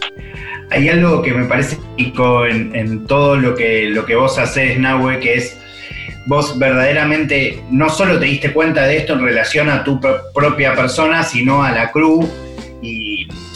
Hay 0.71 0.89
algo 0.89 1.21
que 1.21 1.33
me 1.35 1.47
parece 1.47 1.79
rico 1.99 2.47
en, 2.47 3.07
todo 3.07 3.37
lo 3.37 3.55
que, 3.55 3.89
lo 3.91 4.07
que 4.07 4.15
vos 4.15 4.39
haces, 4.39 4.79
Nahue, 4.79 5.19
que 5.19 5.35
es 5.35 5.57
vos 6.27 6.59
verdaderamente 6.59 7.63
no 7.71 7.91
solo 7.91 8.19
te 8.19 8.27
diste 8.27 8.53
cuenta 8.53 8.87
de 8.87 8.99
esto 8.99 9.15
en 9.15 9.25
relación 9.25 9.69
a 9.69 9.85
tu 9.85 10.01
propia 10.33 10.75
persona, 10.75 11.23
sino 11.23 11.63
a 11.63 11.73
la 11.73 11.91
crew 11.91 12.29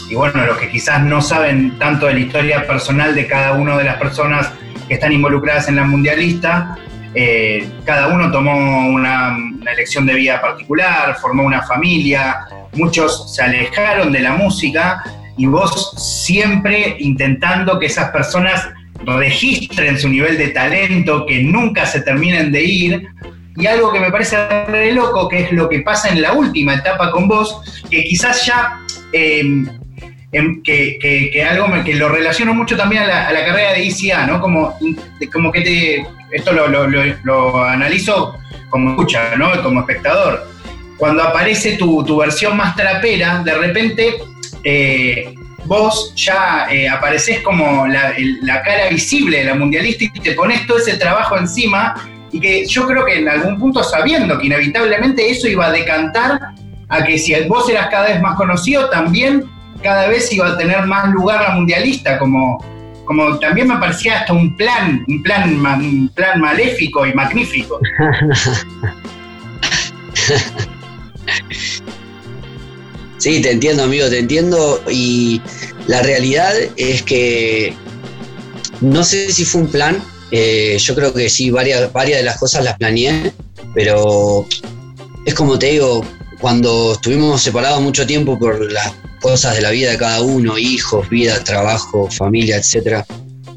y, 0.09 0.15
bueno, 0.15 0.45
los 0.45 0.57
que 0.57 0.69
quizás 0.69 1.03
no 1.03 1.21
saben 1.21 1.77
tanto 1.77 2.07
de 2.07 2.13
la 2.13 2.19
historia 2.19 2.67
personal 2.67 3.13
de 3.15 3.27
cada 3.27 3.53
una 3.53 3.77
de 3.77 3.83
las 3.83 3.97
personas 3.97 4.51
que 4.87 4.95
están 4.95 5.11
involucradas 5.11 5.67
en 5.69 5.75
la 5.75 5.83
mundialista, 5.83 6.77
eh, 7.15 7.67
cada 7.85 8.07
uno 8.07 8.31
tomó 8.31 8.87
una, 8.89 9.37
elección 9.71 10.05
de 10.05 10.15
vida 10.15 10.41
particular, 10.41 11.15
formó 11.21 11.43
una 11.43 11.61
familia, 11.61 12.39
muchos 12.73 13.35
se 13.35 13.43
alejaron 13.43 14.11
de 14.11 14.19
la 14.19 14.33
música 14.33 15.03
y 15.37 15.45
vos 15.45 15.93
siempre 15.97 16.95
intentando 16.99 17.77
que 17.77 17.85
esas 17.85 18.09
personas 18.09 18.67
registren 19.05 19.97
su 19.99 20.09
nivel 20.09 20.37
de 20.37 20.49
talento, 20.49 21.25
que 21.25 21.43
nunca 21.43 21.85
se 21.85 22.01
terminen 22.01 22.51
de 22.51 22.63
ir. 22.63 23.07
Y 23.55 23.67
algo 23.67 23.91
que 23.91 23.99
me 23.99 24.11
parece 24.11 24.37
re 24.65 24.91
loco, 24.93 25.27
que 25.27 25.41
es 25.41 25.51
lo 25.51 25.69
que 25.69 25.81
pasa 25.81 26.09
en 26.09 26.21
la 26.21 26.33
última 26.33 26.75
etapa 26.75 27.11
con 27.11 27.27
vos, 27.27 27.83
que 27.89 28.03
quizás 28.05 28.45
ya, 28.45 28.79
em, 29.13 29.67
em, 30.31 30.61
que, 30.63 31.47
algo 31.49 31.67
que 31.83 31.95
lo 31.95 32.09
relaciono 32.09 32.53
mucho 32.53 32.77
también 32.77 33.03
a 33.03 33.31
la, 33.31 33.45
carrera 33.45 33.73
de 33.73 33.83
ICA, 33.83 34.27
¿no? 34.27 34.39
Como, 34.41 34.77
como 35.31 35.51
que 35.51 35.61
te, 35.61 36.07
esto 36.31 36.51
lo, 36.51 37.63
analizo 37.63 38.35
como 38.69 38.91
escucha, 38.91 39.35
¿no? 39.37 39.61
Como 39.63 39.81
espectador. 39.81 40.47
Cuando 40.97 41.23
aparece 41.23 41.77
tu, 41.77 42.03
tu 42.03 42.17
versión 42.17 42.57
más 42.57 42.75
trapera, 42.75 43.41
de 43.43 43.53
repente 43.53 44.15
eh, 44.63 45.33
vos 45.65 46.13
ya 46.15 46.67
eh, 46.71 46.89
apareces 46.89 47.41
como 47.41 47.87
la, 47.87 48.13
cara 48.63 48.89
visible 48.89 49.37
de 49.37 49.43
la 49.45 49.55
mundialista 49.55 50.05
y 50.05 50.19
te 50.19 50.33
pones 50.33 50.65
todo 50.65 50.79
ese 50.79 50.97
trabajo 50.97 51.37
encima 51.37 51.95
y 52.31 52.39
que 52.39 52.65
yo 52.65 52.87
creo 52.87 53.05
que 53.05 53.19
en 53.19 53.29
algún 53.29 53.57
punto 53.57 53.83
sabiendo 53.83 54.37
que 54.37 54.47
inevitablemente 54.47 55.29
eso 55.29 55.47
iba 55.47 55.67
a 55.67 55.71
decantar 55.71 56.39
a 56.89 57.03
que 57.03 57.17
si 57.17 57.35
vos 57.47 57.69
eras 57.69 57.87
cada 57.89 58.09
vez 58.09 58.21
más 58.21 58.35
conocido, 58.35 58.89
también 58.89 59.45
cada 59.81 60.07
vez 60.07 60.31
iba 60.31 60.47
a 60.47 60.57
tener 60.57 60.85
más 60.85 61.09
lugar 61.11 61.41
la 61.41 61.55
mundialista, 61.55 62.17
como, 62.19 62.63
como 63.05 63.39
también 63.39 63.67
me 63.67 63.77
parecía 63.77 64.19
hasta 64.19 64.33
un 64.33 64.55
plan, 64.55 65.03
un 65.07 65.23
plan, 65.23 65.65
un 65.65 66.09
plan 66.09 66.39
maléfico 66.39 67.05
y 67.05 67.13
magnífico. 67.13 67.79
Sí, 73.19 73.41
te 73.41 73.51
entiendo, 73.51 73.83
amigo, 73.83 74.09
te 74.09 74.19
entiendo. 74.19 74.81
Y 74.89 75.41
la 75.87 76.01
realidad 76.01 76.53
es 76.77 77.03
que 77.03 77.75
no 78.81 79.03
sé 79.03 79.31
si 79.31 79.45
fue 79.45 79.61
un 79.61 79.67
plan. 79.67 80.01
Eh, 80.31 80.77
yo 80.79 80.95
creo 80.95 81.13
que 81.13 81.29
sí, 81.29 81.51
varias, 81.51 81.91
varias 81.91 82.19
de 82.19 82.23
las 82.23 82.37
cosas 82.37 82.63
las 82.63 82.77
planeé, 82.77 83.33
pero 83.73 84.47
es 85.25 85.33
como 85.33 85.59
te 85.59 85.71
digo, 85.71 86.05
cuando 86.39 86.93
estuvimos 86.93 87.41
separados 87.41 87.81
mucho 87.81 88.07
tiempo 88.07 88.39
por 88.39 88.71
las 88.71 88.93
cosas 89.19 89.55
de 89.55 89.61
la 89.61 89.71
vida 89.71 89.91
de 89.91 89.97
cada 89.97 90.21
uno, 90.21 90.57
hijos, 90.57 91.07
vida, 91.09 91.43
trabajo, 91.43 92.09
familia, 92.09 92.57
etc., 92.57 93.03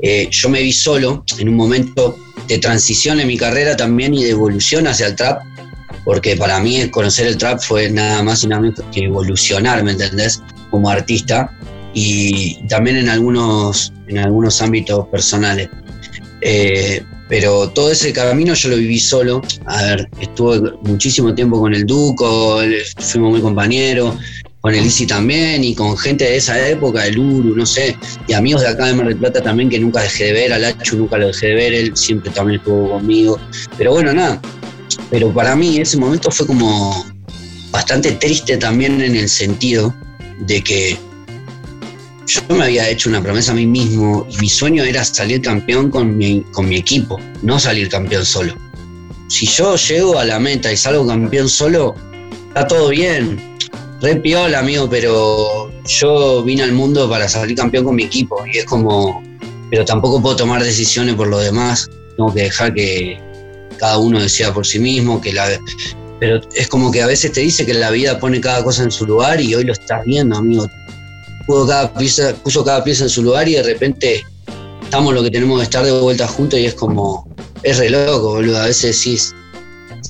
eh, 0.05 0.29
yo 0.31 0.49
me 0.49 0.61
vi 0.61 0.73
solo 0.73 1.25
en 1.39 1.49
un 1.49 1.55
momento 1.55 2.19
de 2.49 2.59
transición 2.59 3.21
en 3.21 3.29
mi 3.29 3.37
carrera 3.37 3.77
también 3.77 4.13
y 4.15 4.25
de 4.25 4.31
evolución 4.31 4.89
hacia 4.89 5.07
el 5.07 5.15
trap 5.15 5.43
porque 6.05 6.37
para 6.37 6.61
mí 6.61 6.89
conocer 6.91 7.27
el 7.27 7.37
trap 7.37 7.61
fue 7.61 7.91
nada 7.91 8.23
más 8.23 8.43
y 8.43 8.49
nada 8.49 8.63
menos 8.63 8.81
que 8.93 9.05
evolucionar, 9.05 9.83
¿me 9.85 9.93
entendés? 9.93 10.43
Como 10.71 10.89
artista 10.89 11.51
y 11.95 12.67
también 12.67 12.97
en 12.97 13.09
algunos, 13.09 13.93
en 14.09 14.19
algunos 14.19 14.61
ámbitos 14.63 15.07
personales. 15.09 15.69
Eh, 16.41 17.03
pero 17.29 17.69
todo 17.71 17.91
ese 17.91 18.13
camino 18.13 18.55
yo 18.55 18.71
lo 18.71 18.77
viví 18.77 18.99
solo. 18.99 19.41
A 19.67 19.83
ver, 19.83 20.09
estuve 20.21 20.73
muchísimo 20.83 21.35
tiempo 21.35 21.61
con 21.61 21.75
el 21.75 21.87
Duco, 21.87 22.59
fuimos 22.99 23.31
muy 23.31 23.41
compañeros, 23.41 24.17
con 24.63 24.75
el 24.75 24.87
Isi 24.87 25.07
también 25.07 25.65
y 25.65 25.75
con 25.75 25.99
gente 25.99 26.25
de 26.25 26.37
esa 26.37 26.69
época, 26.69 27.05
el 27.05 27.19
Uru, 27.19 27.57
no 27.57 27.67
sé, 27.67 27.97
y 28.29 28.33
amigos 28.33 28.63
de 28.63 28.69
acá 28.69 28.87
de 28.87 28.95
Mar 28.95 29.09
del 29.09 29.17
Plata 29.17 29.43
también 29.43 29.69
que 29.69 29.79
nunca 29.79 30.01
dejé 30.01 30.27
de 30.27 30.33
ver, 30.33 30.53
al 30.53 30.63
Lachu 30.63 30.97
nunca 30.97 31.19
lo 31.19 31.27
dejé 31.27 31.49
de 31.49 31.55
ver, 31.55 31.75
él 31.75 31.97
siempre 31.97 32.31
también 32.31 32.61
estuvo 32.61 32.91
conmigo. 32.91 33.41
Pero 33.77 33.91
bueno, 33.91 34.13
nada, 34.13 34.41
pero 35.11 35.35
para 35.35 35.57
mí 35.57 35.79
ese 35.79 35.97
momento 35.97 36.31
fue 36.31 36.47
como 36.47 37.05
bastante 37.73 38.13
triste 38.13 38.57
también 38.57 39.01
en 39.01 39.17
el 39.17 39.29
sentido 39.29 39.93
de 40.47 40.63
que 40.63 40.97
yo 42.27 42.41
me 42.55 42.63
había 42.63 42.89
hecho 42.89 43.09
una 43.09 43.21
promesa 43.21 43.51
a 43.51 43.57
mí 43.57 43.67
mismo 43.67 44.29
y 44.31 44.37
mi 44.39 44.49
sueño 44.49 44.85
era 44.85 45.05
salir 45.05 45.43
campeón 45.43 45.91
con 45.91 46.17
mi, 46.17 46.43
con 46.53 46.69
mi 46.69 46.77
equipo, 46.77 47.19
no 47.43 47.59
salir 47.59 47.89
campeón 47.89 48.25
solo. 48.25 48.55
Si 49.27 49.45
yo 49.47 49.75
llego 49.75 50.21
a 50.21 50.25
la 50.25 50.39
meta 50.39 50.73
y 50.73 50.77
salgo 50.77 51.05
campeón 51.05 51.49
solo, 51.49 51.97
está 52.49 52.69
todo 52.69 52.91
bien. 52.91 53.53
Re 54.03 54.17
piola, 54.17 54.59
amigo, 54.59 54.91
pero 54.91 55.71
yo 55.87 56.43
vine 56.43 56.65
al 56.65 56.73
mundo 56.73 57.09
para 57.09 57.29
salir 57.29 57.57
campeón 57.57 57.85
con 57.85 57.95
mi 57.95 58.03
equipo 58.03 58.45
y 58.53 58.59
es 58.59 58.65
como, 58.65 59.23
pero 59.71 59.85
tampoco 59.85 60.21
puedo 60.21 60.35
tomar 60.35 60.63
decisiones 60.63 61.15
por 61.15 61.29
lo 61.29 61.39
demás. 61.39 61.89
Tengo 62.17 62.35
que 62.35 62.43
dejar 62.43 62.75
que, 62.75 63.21
cada 63.79 63.99
uno 63.99 64.21
decía 64.21 64.53
por 64.53 64.67
sí 64.67 64.79
mismo, 64.79 65.21
que 65.21 65.33
la, 65.33 65.49
pero 66.21 66.41
es 66.55 66.69
como 66.69 66.93
que 66.93 67.03
a 67.03 67.07
veces 67.07 67.33
te 67.33 67.41
dice 67.41 67.67
que 67.67 67.75
la 67.75 67.91
vida 67.91 68.21
pone 68.21 68.41
cada 68.41 68.63
cosa 68.63 68.85
en 68.85 68.93
su 68.93 69.07
lugar 69.07 69.41
y 69.41 69.55
hoy 69.57 69.65
lo 69.65 69.73
estás 69.73 70.05
viendo, 70.05 70.37
amigo. 70.37 70.69
Puso 71.49 71.67
cada 71.67 71.93
pieza, 71.93 72.33
puso 72.45 72.65
cada 72.65 72.85
pieza 72.85 73.03
en 73.03 73.11
su 73.11 73.25
lugar 73.25 73.49
y 73.49 73.55
de 73.55 73.63
repente 73.65 74.25
estamos 74.83 75.15
lo 75.15 75.23
que 75.25 75.31
tenemos 75.31 75.59
que 75.59 75.65
estar 75.65 75.85
de 75.85 75.91
vuelta 75.91 76.29
juntos 76.29 76.61
y 76.61 76.67
es 76.67 76.75
como, 76.75 77.29
es 77.65 77.79
re 77.79 77.91
loco, 77.91 78.35
boludo. 78.35 78.59
A 78.59 78.67
veces 78.67 78.97
sí 78.97 79.15
es, 79.15 79.35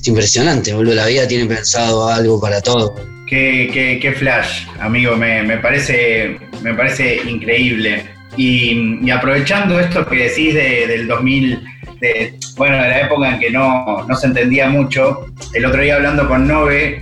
impresionante, 0.03 0.73
boludo. 0.73 0.93
La 0.93 1.07
vida 1.07 1.27
tiene 1.27 1.47
pensado 1.47 2.07
algo 2.07 2.39
para 2.39 2.61
todo. 2.61 2.93
Qué, 3.27 3.99
qué, 4.01 4.11
flash, 4.11 4.67
amigo, 4.79 5.15
me, 5.15 5.57
parece, 5.57 6.37
me 6.61 6.73
parece 6.73 7.21
increíble. 7.27 8.05
Y, 8.37 9.09
aprovechando 9.09 9.79
esto 9.79 10.05
que 10.05 10.29
decís 10.29 10.53
del 10.53 11.07
2000 11.07 11.73
bueno, 12.57 12.75
de 12.75 12.89
la 12.89 13.01
época 13.01 13.33
en 13.33 13.39
que 13.39 13.49
no, 13.49 14.05
se 14.19 14.27
entendía 14.27 14.69
mucho, 14.69 15.25
el 15.53 15.65
otro 15.65 15.81
día 15.81 15.95
hablando 15.95 16.27
con 16.27 16.47
Nove, 16.47 17.01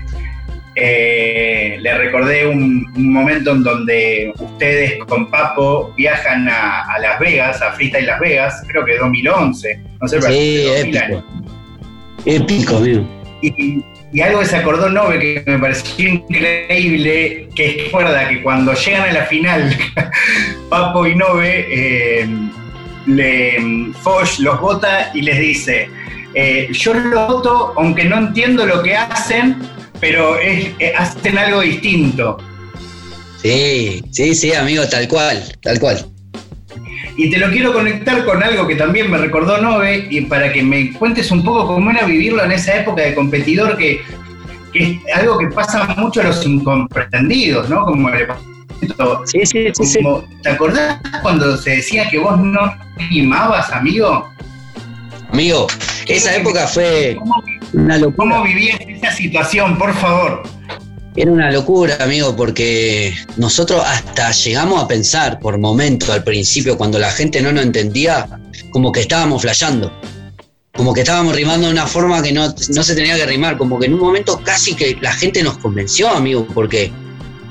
eh, 0.75 1.77
le 1.81 1.97
recordé 1.97 2.47
un, 2.47 2.87
momento 2.95 3.51
en 3.51 3.63
donde 3.63 4.33
ustedes 4.39 4.99
con 5.05 5.29
Papo 5.29 5.93
viajan 5.97 6.47
a, 6.47 6.97
Las 7.01 7.19
Vegas, 7.19 7.61
a 7.61 7.71
Freestyle 7.73 8.05
Las 8.05 8.19
Vegas, 8.19 8.63
creo 8.67 8.85
que 8.85 8.97
2011, 8.97 9.81
no 9.99 10.07
sé, 10.07 10.21
sí, 10.21 10.67
épico. 10.77 11.23
Épico, 12.25 12.77
amigo. 12.77 13.05
Y, 13.41 13.83
algo 14.19 14.41
que 14.41 14.45
se 14.45 14.57
acordó 14.57 14.89
Nove 14.89 15.19
que 15.19 15.43
me 15.45 15.57
pareció 15.57 16.09
increíble, 16.09 17.47
que 17.55 17.69
es 17.69 17.75
que 17.75 18.27
que 18.29 18.43
cuando 18.43 18.73
llegan 18.73 19.09
a 19.09 19.13
la 19.13 19.25
final, 19.25 19.77
Papo 20.69 21.07
y 21.07 21.15
Nove, 21.15 21.65
eh, 21.69 22.27
le, 23.05 23.93
Foch 24.01 24.39
los 24.39 24.59
vota 24.59 25.11
y 25.13 25.21
les 25.21 25.39
dice, 25.39 25.89
eh, 26.33 26.67
yo 26.73 26.93
lo 26.93 27.27
voto 27.27 27.73
aunque 27.77 28.03
no 28.03 28.17
entiendo 28.17 28.65
lo 28.65 28.83
que 28.83 28.95
hacen, 28.95 29.57
pero 30.01 30.37
eh, 30.39 30.75
hacen 30.97 31.37
algo 31.37 31.61
distinto. 31.61 32.37
Sí, 33.41 34.03
sí, 34.11 34.35
sí, 34.35 34.53
amigo, 34.53 34.85
tal 34.87 35.07
cual, 35.07 35.41
tal 35.61 35.79
cual. 35.79 36.10
Y 37.21 37.29
te 37.29 37.37
lo 37.37 37.51
quiero 37.51 37.71
conectar 37.71 38.25
con 38.25 38.41
algo 38.41 38.65
que 38.65 38.75
también 38.75 39.11
me 39.11 39.15
recordó 39.19 39.61
Nove, 39.61 40.07
y 40.09 40.21
para 40.21 40.51
que 40.51 40.63
me 40.63 40.91
cuentes 40.93 41.29
un 41.29 41.43
poco 41.43 41.67
cómo 41.67 41.91
era 41.91 42.03
vivirlo 42.07 42.43
en 42.43 42.51
esa 42.51 42.77
época 42.77 43.03
de 43.03 43.13
competidor, 43.13 43.77
que, 43.77 44.01
es 44.73 44.97
algo 45.13 45.37
que 45.37 45.45
pasa 45.49 45.93
mucho 45.97 46.21
a 46.21 46.23
los 46.23 46.43
incomprendidos, 46.43 47.69
¿no? 47.69 47.85
Como 47.85 48.09
le 48.09 48.27
Sí, 49.25 49.45
sí, 49.45 49.67
sí, 49.83 49.99
¿Te 50.41 50.49
acordás 50.49 50.99
cuando 51.21 51.55
se 51.57 51.75
decía 51.75 52.09
que 52.09 52.17
vos 52.17 52.39
no 52.39 52.73
rimabas, 53.11 53.71
amigo? 53.71 54.27
Amigo, 55.31 55.67
esa 56.07 56.35
época 56.37 56.65
fue 56.65 57.19
una 57.73 57.99
locura. 57.99 58.17
¿Cómo 58.17 58.43
vivías 58.45 58.79
esa 58.81 59.11
situación, 59.11 59.77
por 59.77 59.93
favor? 59.93 60.41
Era 61.15 61.31
una 61.31 61.51
locura, 61.51 61.97
amigo, 61.99 62.35
porque 62.35 63.13
nosotros 63.35 63.83
hasta 63.85 64.31
llegamos 64.31 64.81
a 64.81 64.87
pensar 64.87 65.39
por 65.39 65.57
momentos 65.57 66.09
al 66.09 66.23
principio, 66.23 66.77
cuando 66.77 66.99
la 66.99 67.11
gente 67.11 67.41
no 67.41 67.51
nos 67.51 67.65
entendía, 67.65 68.27
como 68.71 68.93
que 68.93 69.01
estábamos 69.01 69.41
flayando. 69.41 69.91
Como 70.73 70.93
que 70.93 71.01
estábamos 71.01 71.35
rimando 71.35 71.67
de 71.67 71.73
una 71.73 71.85
forma 71.85 72.21
que 72.23 72.31
no, 72.31 72.55
no 72.69 72.83
se 72.83 72.95
tenía 72.95 73.17
que 73.17 73.25
rimar. 73.25 73.57
Como 73.57 73.77
que 73.77 73.87
en 73.87 73.93
un 73.93 73.99
momento 73.99 74.41
casi 74.41 74.73
que 74.73 74.97
la 75.01 75.11
gente 75.11 75.43
nos 75.43 75.57
convenció, 75.57 76.09
amigo, 76.09 76.47
porque 76.53 76.93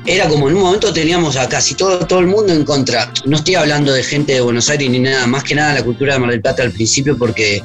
era 0.07 0.26
como 0.26 0.49
en 0.49 0.57
un 0.57 0.62
momento 0.62 0.90
teníamos 0.90 1.37
a 1.37 1.47
casi 1.47 1.75
todo, 1.75 2.07
todo 2.07 2.21
el 2.21 2.29
mundo 2.29 2.55
en 2.55 2.64
contra. 2.64 3.12
No 3.26 3.37
estoy 3.37 3.57
hablando 3.57 3.93
de 3.93 4.02
gente 4.02 4.33
de 4.33 4.40
Buenos 4.40 4.71
Aires 4.71 4.88
ni 4.88 5.00
nada, 5.00 5.26
más 5.26 5.45
que 5.45 5.55
nada 5.55 5.75
la 5.75 5.85
cultura 5.85 6.14
de 6.14 6.21
Mar 6.21 6.31
del 6.31 6.40
Plata 6.40 6.62
al 6.62 6.73
principio, 6.73 7.19
porque 7.19 7.62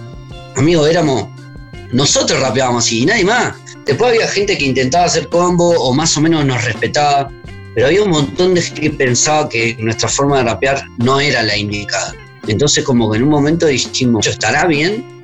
amigo, 0.58 0.86
éramos, 0.86 1.30
nosotros 1.94 2.42
rapeábamos 2.42 2.86
así 2.86 3.04
y 3.04 3.06
nadie 3.06 3.24
más. 3.24 3.54
Después 3.86 4.14
había 4.14 4.28
gente 4.28 4.58
que 4.58 4.66
intentaba 4.66 5.06
hacer 5.06 5.28
combo 5.28 5.70
o 5.70 5.94
más 5.94 6.18
o 6.18 6.22
menos 6.22 6.44
nos 6.44 6.64
respetaba, 6.64 7.32
pero 7.76 7.88
había 7.88 8.02
un 8.02 8.10
montón 8.10 8.56
de 8.56 8.62
gente 8.62 8.82
que 8.82 8.90
pensaba 8.90 9.48
que 9.48 9.76
nuestra 9.80 10.10
forma 10.10 10.40
de 10.40 10.46
rapear 10.46 10.84
no 10.98 11.20
era 11.20 11.44
la 11.44 11.56
indicada. 11.56 12.16
Entonces 12.48 12.84
como 12.84 13.12
que 13.12 13.18
en 13.18 13.24
un 13.24 13.30
momento 13.30 13.68
dijimos, 13.68 14.26
¿estará 14.26 14.66
bien? 14.66 15.24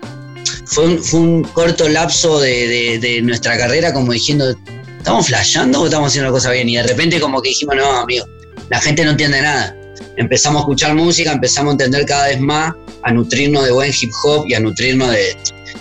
Fue 0.65 0.85
un, 1.13 1.43
corto 1.53 1.89
lapso 1.89 2.39
de, 2.39 3.19
nuestra 3.23 3.57
carrera 3.57 3.93
como 3.93 4.11
diciendo, 4.11 4.55
¿estamos 4.97 5.27
flasheando 5.27 5.81
o 5.81 5.85
estamos 5.85 6.09
haciendo 6.09 6.29
la 6.29 6.33
cosa 6.33 6.51
bien? 6.51 6.69
Y 6.69 6.75
de 6.75 6.83
repente 6.83 7.19
como 7.19 7.41
que 7.41 7.49
dijimos, 7.49 7.75
no, 7.75 7.99
amigo, 7.99 8.25
la 8.69 8.79
gente 8.79 9.03
no 9.03 9.11
entiende 9.11 9.41
nada. 9.41 9.75
Empezamos 10.17 10.59
a 10.59 10.61
escuchar 10.61 10.93
música, 10.93 11.31
empezamos 11.31 11.71
a 11.71 11.73
entender 11.73 12.05
cada 12.05 12.27
vez 12.27 12.39
más, 12.39 12.73
a 13.03 13.11
nutrirnos 13.11 13.65
de 13.65 13.71
buen 13.71 13.91
hip 13.99 14.11
hop 14.23 14.45
y 14.47 14.53
a 14.53 14.59
nutrirnos 14.59 15.09
de, 15.11 15.35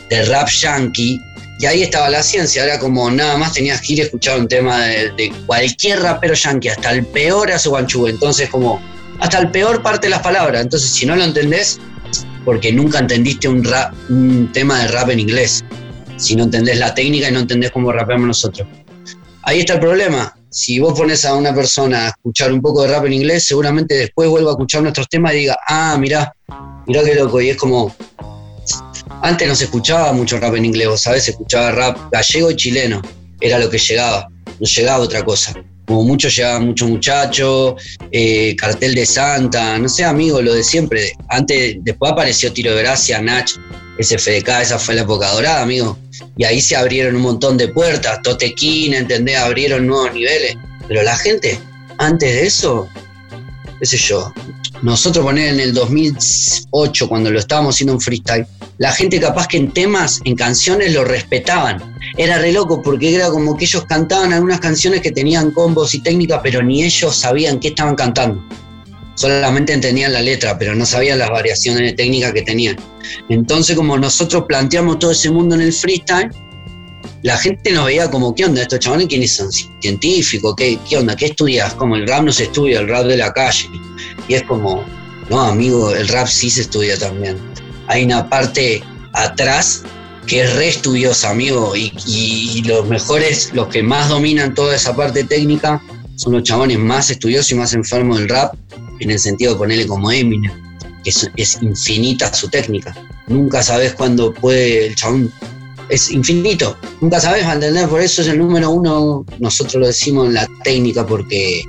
de 0.09 0.25
rap 0.25 0.49
yankee 0.49 1.21
y 1.61 1.67
ahí 1.67 1.83
estaba 1.83 2.09
la 2.09 2.23
ciencia, 2.23 2.65
era 2.65 2.79
como 2.79 3.11
nada 3.11 3.37
más 3.37 3.53
tenías 3.53 3.83
que 3.83 3.93
ir 3.93 4.01
a 4.01 4.05
escuchar 4.05 4.41
un 4.41 4.49
tema 4.49 4.81
de, 4.87 5.31
cualquier 5.45 6.01
rapero 6.01 6.33
yankee, 6.33 6.71
hasta 6.71 6.91
el 6.91 7.05
peor 7.05 7.53
hace 7.53 7.69
guanchu. 7.69 8.07
Entonces, 8.07 8.49
como 8.49 8.81
hasta 9.21 9.41
el 9.41 9.51
peor 9.51 9.83
parte 9.83 10.07
de 10.07 10.13
las 10.13 10.23
palabras. 10.23 10.63
Entonces, 10.63 10.91
si 10.91 11.05
no 11.05 11.15
lo 11.15 11.23
entendés, 11.23 11.79
porque 12.47 12.73
nunca 12.73 13.01
entendiste 13.01 13.47
un, 13.47 13.63
rap, 13.63 13.93
un 14.09 14.51
tema 14.55 14.79
de 14.81 14.89
rap 14.89 15.11
en 15.11 15.21
inglés. 15.21 15.63
Si 16.17 16.35
no 16.35 16.45
entendés 16.45 16.79
la 16.79 16.95
técnica 16.95 17.29
y 17.29 17.33
no 17.33 17.41
entendés 17.41 17.71
cómo 17.73 17.93
rapeamos 17.93 18.27
nosotros. 18.27 18.67
Ahí 19.43 19.61
está 19.61 19.75
el 19.75 19.81
problema. 19.81 20.35
Si 20.49 20.79
vos 20.79 20.99
pones 20.99 21.27
a 21.27 21.35
una 21.35 21.55
persona 21.55 22.07
a 22.07 22.09
escuchar 22.09 22.55
un 22.55 22.63
poco 22.63 22.85
de 22.85 22.89
rap 22.89 23.05
en 23.05 23.13
inglés, 23.13 23.47
seguramente 23.47 23.97
después 23.97 24.31
vuelva 24.31 24.53
a 24.53 24.53
escuchar 24.53 24.81
nuestros 24.81 25.11
temas 25.11 25.35
y 25.35 25.41
diga, 25.41 25.59
ah, 25.69 25.99
mirá, 26.01 26.35
mirá 26.87 27.05
qué 27.05 27.17
loco. 27.17 27.39
Y 27.39 27.51
es 27.51 27.59
como, 27.59 27.95
antes 29.23 29.49
no 29.49 29.55
se 29.55 29.65
escuchaba 29.65 30.13
mucho 30.13 30.39
rap 30.39 30.55
en 30.55 30.65
inglés, 30.65 30.89
¿sabes? 31.01 31.25
Se 31.25 31.31
escuchaba 31.33 31.73
rap 31.73 31.99
gallego 32.13 32.51
y 32.51 32.57
chileno, 32.57 33.03
era 33.41 33.59
lo 33.59 33.69
que 33.69 33.79
llegaba, 33.79 34.29
no 34.59 34.67
llegaba 34.67 35.05
otra 35.05 35.25
cosa. 35.25 35.55
Como 35.87 36.05
mucho 36.05 36.29
llegaba 36.29 36.61
mucho 36.61 36.87
muchacho, 36.87 37.77
eh, 38.13 38.55
cartel 38.57 38.95
de 38.95 39.05
Santa, 39.05 39.77
no 39.79 39.89
sé, 39.89 40.05
amigo, 40.05 40.41
lo 40.41 40.55
de 40.55 40.63
siempre. 40.63 41.13
Antes, 41.29 41.77
después 41.81 42.13
apareció 42.13 42.53
Tiro 42.53 42.75
de 42.75 42.83
Gracia, 42.83 43.21
Nach, 43.21 43.51
SFDK, 43.99 44.49
esa 44.63 44.79
fue 44.79 44.95
la 44.95 45.03
época 45.03 45.31
dorada, 45.33 45.63
amigo. 45.63 45.99
Y 46.37 46.45
ahí 46.45 46.61
se 46.61 46.77
abrieron 46.77 47.17
un 47.17 47.23
montón 47.23 47.57
de 47.57 47.69
puertas, 47.69 48.23
Totequín, 48.23 48.95
¿entendés? 48.95 49.37
Abrieron 49.37 49.87
nuevos 49.87 50.15
niveles. 50.15 50.57
Pero 50.87 51.03
la 51.03 51.17
gente, 51.17 51.59
antes 51.99 52.33
de 52.33 52.47
eso, 52.47 52.89
qué 53.81 53.87
sé 53.87 53.97
yo, 53.97 54.33
nosotros 54.83 55.25
poner 55.25 55.55
en 55.55 55.61
el 55.61 55.75
2008, 55.75 57.09
cuando 57.09 57.31
lo 57.31 57.39
estábamos 57.39 57.75
haciendo 57.75 57.95
en 57.95 58.01
freestyle, 58.01 58.47
la 58.81 58.93
gente 58.93 59.21
capaz 59.21 59.47
que 59.47 59.59
en 59.59 59.73
temas, 59.73 60.23
en 60.25 60.35
canciones 60.35 60.95
lo 60.95 61.05
respetaban. 61.05 61.95
Era 62.17 62.39
re 62.39 62.51
loco 62.51 62.81
porque 62.81 63.15
era 63.15 63.29
como 63.29 63.55
que 63.55 63.67
ellos 63.67 63.85
cantaban 63.85 64.33
algunas 64.33 64.59
canciones 64.59 65.03
que 65.03 65.11
tenían 65.11 65.51
combos 65.51 65.95
y 65.95 66.01
técnicas, 66.01 66.41
pero 66.43 66.63
ni 66.63 66.83
ellos 66.83 67.15
sabían 67.15 67.61
qué 67.61 67.69
estaban 67.69 67.95
cantando. 67.95 68.43
Solamente 69.17 69.75
entendían 69.75 70.15
la 70.15 70.23
letra, 70.23 70.57
pero 70.57 70.75
no 70.75 70.87
sabían 70.87 71.19
las 71.19 71.29
variaciones 71.29 71.83
de 71.83 71.93
técnica 71.93 72.33
que 72.33 72.41
tenían. 72.41 72.77
Entonces, 73.29 73.77
como 73.77 73.99
nosotros 73.99 74.45
planteamos 74.49 74.99
todo 74.99 75.11
ese 75.11 75.29
mundo 75.29 75.57
en 75.57 75.61
el 75.61 75.75
freestyle, 75.75 76.31
la 77.23 77.37
gente 77.37 77.73
nos 77.73 77.85
veía 77.85 78.11
como, 78.11 78.35
¿qué 78.35 78.47
onda 78.47 78.63
estos 78.63 78.79
chavales? 78.79 79.09
¿Quiénes 79.09 79.37
son? 79.37 79.53
¿Científicos? 79.53 80.55
¿Qué, 80.57 80.79
¿Qué 80.89 80.97
onda? 80.97 81.15
¿Qué 81.15 81.27
estudias? 81.27 81.75
Como 81.75 81.97
el 81.97 82.09
rap 82.09 82.25
no 82.25 82.33
se 82.33 82.45
estudia, 82.45 82.81
el 82.81 82.89
rap 82.89 83.05
de 83.05 83.19
la 83.19 83.31
calle. 83.31 83.69
Y 84.27 84.33
es 84.33 84.43
como, 84.45 84.83
no, 85.29 85.43
amigo, 85.43 85.95
el 85.95 86.09
rap 86.09 86.29
sí 86.29 86.49
se 86.49 86.63
estudia 86.63 86.99
también. 86.99 87.37
Hay 87.91 88.05
una 88.05 88.31
parte 88.31 88.85
atrás 89.15 89.83
que 90.25 90.43
es 90.43 90.55
re 90.55 90.69
estudiosa, 90.69 91.31
amigo, 91.31 91.75
y, 91.75 92.63
los 92.65 92.87
mejores, 92.89 93.51
los 93.53 93.67
que 93.67 93.83
más 93.83 94.09
dominan 94.09 94.55
toda 94.55 94.77
esa 94.77 94.95
parte 94.95 95.25
técnica, 95.25 95.83
son 96.15 96.35
los 96.35 96.45
chabones 96.45 96.79
más 96.79 97.11
estudiosos 97.11 97.51
y 97.51 97.57
más 97.57 97.75
enfermos 97.75 98.19
del 98.19 98.29
rap, 98.29 98.55
en 99.01 99.11
el 99.11 99.19
sentido 99.19 99.55
de 99.55 99.59
ponerle 99.59 99.87
como 99.89 100.13
Eminem, 100.13 100.53
que 101.03 101.11
es, 101.11 101.59
infinita 101.63 102.33
su 102.33 102.49
técnica. 102.49 102.95
Nunca 103.27 103.61
sabes 103.61 103.95
cuándo 103.95 104.33
puede 104.33 104.87
el 104.87 104.95
chabón 104.95 105.33
es 105.89 106.13
infinito. 106.13 106.77
Nunca 107.01 107.19
sabes, 107.19 107.45
¿me 107.45 107.53
entender? 107.55 107.89
Por 107.89 108.01
eso 108.01 108.23
es 108.23 108.29
el 108.29 108.39
número 108.39 108.71
uno, 108.71 109.27
nosotros 109.41 109.81
lo 109.81 109.87
decimos 109.89 110.29
en 110.29 110.35
la 110.35 110.49
técnica, 110.63 111.05
porque 111.05 111.65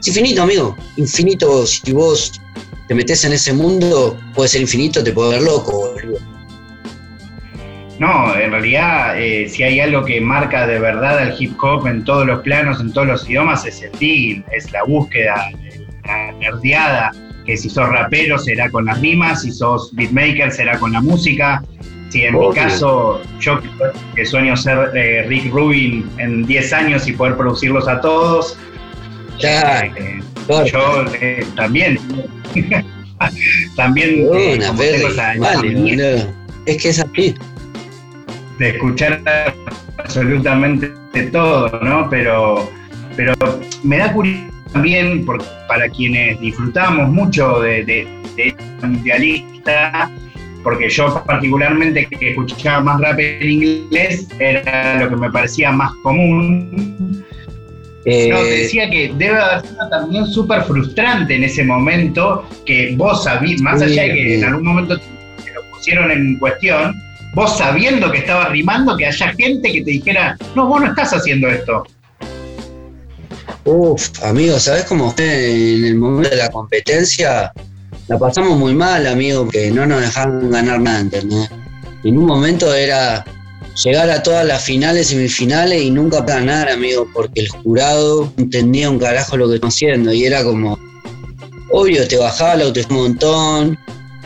es 0.00 0.08
infinito, 0.08 0.42
amigo. 0.42 0.74
Infinito, 0.96 1.66
si 1.66 1.92
vos 1.92 2.32
te 2.88 2.94
metes 2.94 3.24
en 3.24 3.32
ese 3.32 3.52
mundo, 3.52 4.18
puede 4.34 4.48
ser 4.48 4.60
infinito, 4.60 5.02
te 5.02 5.12
puede 5.12 5.32
ver 5.32 5.42
loco, 5.42 5.94
No, 7.98 8.36
en 8.36 8.50
realidad, 8.50 9.20
eh, 9.20 9.48
si 9.48 9.62
hay 9.62 9.80
algo 9.80 10.04
que 10.04 10.20
marca 10.20 10.66
de 10.66 10.78
verdad 10.78 11.18
al 11.18 11.34
hip 11.38 11.56
hop 11.62 11.86
en 11.86 12.04
todos 12.04 12.26
los 12.26 12.40
planos, 12.40 12.80
en 12.80 12.92
todos 12.92 13.06
los 13.06 13.28
idiomas, 13.28 13.64
es 13.64 13.82
el 13.82 13.92
dig, 13.98 14.44
es 14.52 14.70
la 14.72 14.82
búsqueda, 14.84 15.50
la 16.04 16.32
nerdeada, 16.32 17.12
que 17.46 17.56
si 17.56 17.70
sos 17.70 17.88
rapero 17.88 18.38
será 18.38 18.70
con 18.70 18.86
las 18.86 19.00
rimas, 19.00 19.42
si 19.42 19.52
sos 19.52 19.94
beatmaker 19.94 20.50
será 20.50 20.78
con 20.78 20.92
la 20.92 21.00
música, 21.00 21.62
Sí, 22.12 22.24
en 22.24 22.38
mi 22.38 22.52
caso, 22.52 23.22
yo 23.40 23.58
que 24.14 24.26
sueño 24.26 24.54
ser 24.54 24.90
eh, 24.94 25.24
Rick 25.28 25.50
Rubin 25.50 26.06
en 26.18 26.44
10 26.44 26.72
años 26.74 27.08
y 27.08 27.12
poder 27.12 27.38
producirlos 27.38 27.88
a 27.88 28.02
todos. 28.02 28.58
Ya, 29.38 29.86
eh, 29.86 30.20
yo 30.48 31.04
eh, 31.20 31.46
también. 31.56 31.98
también 33.76 34.28
vale, 35.38 36.26
es 36.66 36.82
que 36.82 36.88
es 36.88 37.00
así. 37.00 37.34
De 38.58 38.70
escuchar 38.70 39.22
absolutamente 39.98 40.92
de 41.12 41.22
todo, 41.30 41.80
¿no? 41.82 42.08
Pero, 42.10 42.70
pero 43.16 43.34
me 43.82 43.98
da 43.98 44.12
curiosidad 44.12 44.50
también 44.72 45.26
para 45.68 45.88
quienes 45.90 46.40
disfrutamos 46.40 47.08
mucho 47.10 47.60
de, 47.60 47.84
de, 47.84 48.08
de 48.36 48.54
mundialista 48.80 50.10
porque 50.62 50.88
yo 50.88 51.22
particularmente 51.26 52.06
que 52.06 52.30
escuchaba 52.30 52.82
más 52.82 53.00
rap 53.00 53.18
en 53.18 53.50
inglés 53.50 54.28
era 54.38 55.02
lo 55.02 55.10
que 55.10 55.16
me 55.16 55.30
parecía 55.30 55.72
más 55.72 55.92
común. 56.02 57.24
Eh, 58.04 58.28
no, 58.28 58.42
decía 58.42 58.90
que 58.90 59.12
debe 59.16 59.38
haber 59.38 59.66
sido 59.66 59.88
también 59.88 60.26
súper 60.26 60.62
frustrante 60.64 61.36
en 61.36 61.44
ese 61.44 61.62
momento 61.64 62.44
que 62.66 62.94
vos 62.96 63.22
sabías, 63.22 63.60
más 63.60 63.80
allá 63.80 64.02
de 64.02 64.14
que 64.14 64.38
en 64.38 64.44
algún 64.44 64.64
momento 64.64 64.98
te 64.98 65.52
lo 65.52 65.62
pusieron 65.70 66.10
en 66.10 66.38
cuestión, 66.38 67.00
vos 67.34 67.56
sabiendo 67.58 68.10
que 68.10 68.18
estabas 68.18 68.50
rimando, 68.50 68.96
que 68.96 69.06
haya 69.06 69.32
gente 69.34 69.70
que 69.70 69.82
te 69.82 69.90
dijera, 69.92 70.36
no, 70.56 70.66
vos 70.66 70.80
no 70.80 70.88
estás 70.88 71.12
haciendo 71.12 71.48
esto. 71.48 71.86
Uf, 73.64 74.10
amigo, 74.24 74.58
¿sabes 74.58 74.84
cómo 74.84 75.14
en 75.16 75.84
el 75.84 75.94
momento 75.94 76.30
de 76.30 76.36
la 76.36 76.50
competencia? 76.50 77.52
la 78.08 78.18
pasamos 78.18 78.58
muy 78.58 78.74
mal, 78.74 79.06
amigo, 79.06 79.48
que 79.48 79.70
no 79.70 79.86
nos 79.86 80.00
dejaron 80.00 80.50
ganar 80.50 80.80
nada, 80.80 81.00
¿entendés? 81.00 81.48
En 82.04 82.18
un 82.18 82.26
momento 82.26 82.74
era 82.74 83.24
llegar 83.84 84.10
a 84.10 84.22
todas 84.22 84.46
las 84.46 84.64
finales, 84.64 85.08
semifinales 85.08 85.82
y 85.82 85.90
nunca 85.90 86.20
ganar, 86.20 86.70
amigo, 86.70 87.08
porque 87.12 87.40
el 87.40 87.48
jurado 87.48 88.32
entendía 88.36 88.90
un 88.90 88.98
carajo 88.98 89.36
lo 89.36 89.48
que 89.48 89.56
estamos 89.56 89.74
haciendo 89.74 90.12
y 90.12 90.24
era 90.24 90.44
como, 90.44 90.78
obvio, 91.70 92.06
te 92.06 92.16
bajaba 92.16 92.56
la 92.56 92.64
autoestima 92.64 93.00
un 93.00 93.04
montón, 93.08 93.78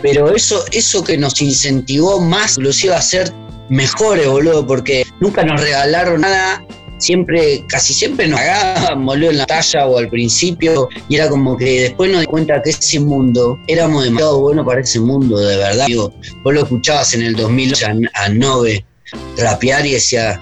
pero 0.03 0.35
eso, 0.35 0.65
eso 0.73 1.03
que 1.03 1.17
nos 1.17 1.41
incentivó 1.41 2.21
más, 2.21 2.59
inclusive 2.59 2.95
a 2.95 3.03
ser 3.03 3.33
mejores, 3.69 4.27
boludo, 4.27 4.67
porque 4.67 5.05
nunca 5.21 5.45
nos 5.45 5.61
regalaron 5.61 6.21
nada 6.21 6.65
siempre, 6.99 7.65
casi 7.69 7.93
siempre 7.93 8.27
nos 8.27 8.41
cagábamos 8.41 9.07
boludo, 9.07 9.31
en 9.31 9.39
la 9.39 9.47
talla 9.47 9.87
o 9.87 9.99
al 9.99 10.09
principio, 10.09 10.89
y 11.09 11.17
era 11.17 11.29
como 11.29 11.57
que 11.57 11.83
después 11.83 12.11
nos 12.11 12.21
di 12.21 12.27
cuenta 12.27 12.61
que 12.63 12.71
ese 12.71 13.01
mundo, 13.01 13.59
éramos 13.67 14.05
demasiado 14.05 14.41
buenos 14.41 14.67
para 14.67 14.81
ese 14.81 15.01
mundo, 15.01 15.39
de 15.39 15.57
verdad. 15.57 15.87
Digo, 15.87 16.13
vos 16.43 16.55
lo 16.55 16.63
escuchabas 16.63 17.15
en 17.15 17.23
el 17.23 17.35
2008 17.37 17.87
a, 18.15 18.29
Nove 18.29 18.85
rapear 19.39 19.87
y 19.87 19.93
decía, 19.93 20.41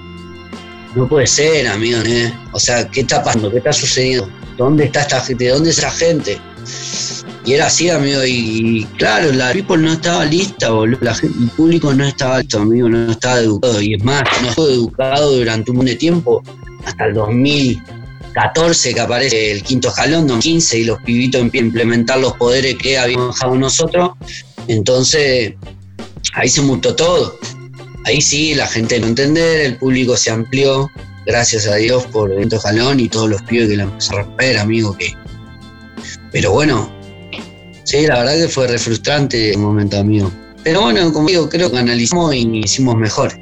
no 0.94 1.08
puede 1.08 1.26
ser, 1.26 1.66
amigo, 1.68 1.98
¿eh? 2.04 2.32
O 2.52 2.60
sea, 2.60 2.88
¿qué 2.88 3.00
está 3.00 3.22
pasando? 3.22 3.50
¿Qué 3.50 3.58
está 3.58 3.72
sucediendo? 3.72 4.28
¿Dónde 4.56 4.84
está 4.84 5.02
esta 5.02 5.20
gente? 5.20 5.48
¿Dónde 5.48 5.70
es 5.70 5.78
esa 5.78 5.90
gente? 5.90 6.38
Y 7.44 7.52
era 7.52 7.66
así, 7.66 7.90
amigo, 7.90 8.20
y, 8.24 8.86
claro, 8.96 9.30
la 9.32 9.52
people 9.52 9.76
no 9.76 9.92
estaba 9.92 10.24
lista, 10.24 10.70
boludo. 10.70 10.98
La 11.02 11.12
el 11.12 11.50
público 11.50 11.92
no 11.92 12.06
estaba 12.06 12.38
listo, 12.38 12.60
amigo, 12.60 12.88
no 12.88 13.10
estaba 13.10 13.40
educado. 13.40 13.82
Y 13.82 13.94
es 13.94 14.02
más, 14.02 14.22
no 14.40 14.48
estuvo 14.48 14.68
educado 14.68 15.36
durante 15.36 15.70
un 15.70 15.78
montón 15.78 15.92
de 15.92 15.96
tiempo, 15.96 16.42
hasta 16.86 17.04
el 17.06 17.14
2014 17.14 18.94
que 18.94 19.00
aparece 19.00 19.52
el 19.52 19.62
quinto 19.62 19.90
jalón, 19.90 20.26
2015, 20.26 20.78
y 20.78 20.84
los 20.84 20.98
pibitos 21.02 21.40
empiezan 21.40 21.66
a 21.66 21.68
implementar 21.68 22.18
los 22.18 22.32
poderes 22.34 22.76
que 22.76 22.96
habíamos 22.96 23.34
dejado 23.34 23.56
nosotros. 23.56 24.12
Entonces, 24.66 25.54
ahí 26.32 26.48
se 26.48 26.62
mutó 26.62 26.94
todo. 26.94 27.38
Ahí 28.04 28.20
sí, 28.20 28.54
la 28.54 28.66
gente 28.66 29.00
no 29.00 29.06
entender, 29.06 29.60
el 29.60 29.76
público 29.76 30.16
se 30.16 30.30
amplió, 30.30 30.90
gracias 31.26 31.66
a 31.66 31.76
Dios 31.76 32.06
por 32.06 32.36
quinto 32.36 32.58
jalón 32.58 33.00
y 33.00 33.08
todos 33.08 33.30
los 33.30 33.42
pibes 33.42 33.68
que 33.68 33.76
la 33.76 33.84
empezaron 33.84 34.20
a 34.20 34.24
romper, 34.24 34.58
amigo, 34.58 34.96
que... 34.96 35.12
Pero 36.30 36.50
bueno, 36.52 36.94
Sí, 37.84 38.06
la 38.06 38.20
verdad 38.20 38.34
que 38.36 38.48
fue 38.48 38.66
re 38.66 38.78
frustrante 38.78 39.50
el 39.52 39.58
momento 39.58 40.02
mío. 40.02 40.30
pero 40.64 40.80
bueno, 40.80 41.12
como 41.12 41.28
digo, 41.28 41.48
creo 41.48 41.70
que 41.70 41.78
analizamos 41.78 42.34
y 42.34 42.60
hicimos 42.64 42.96
mejor. 42.96 43.32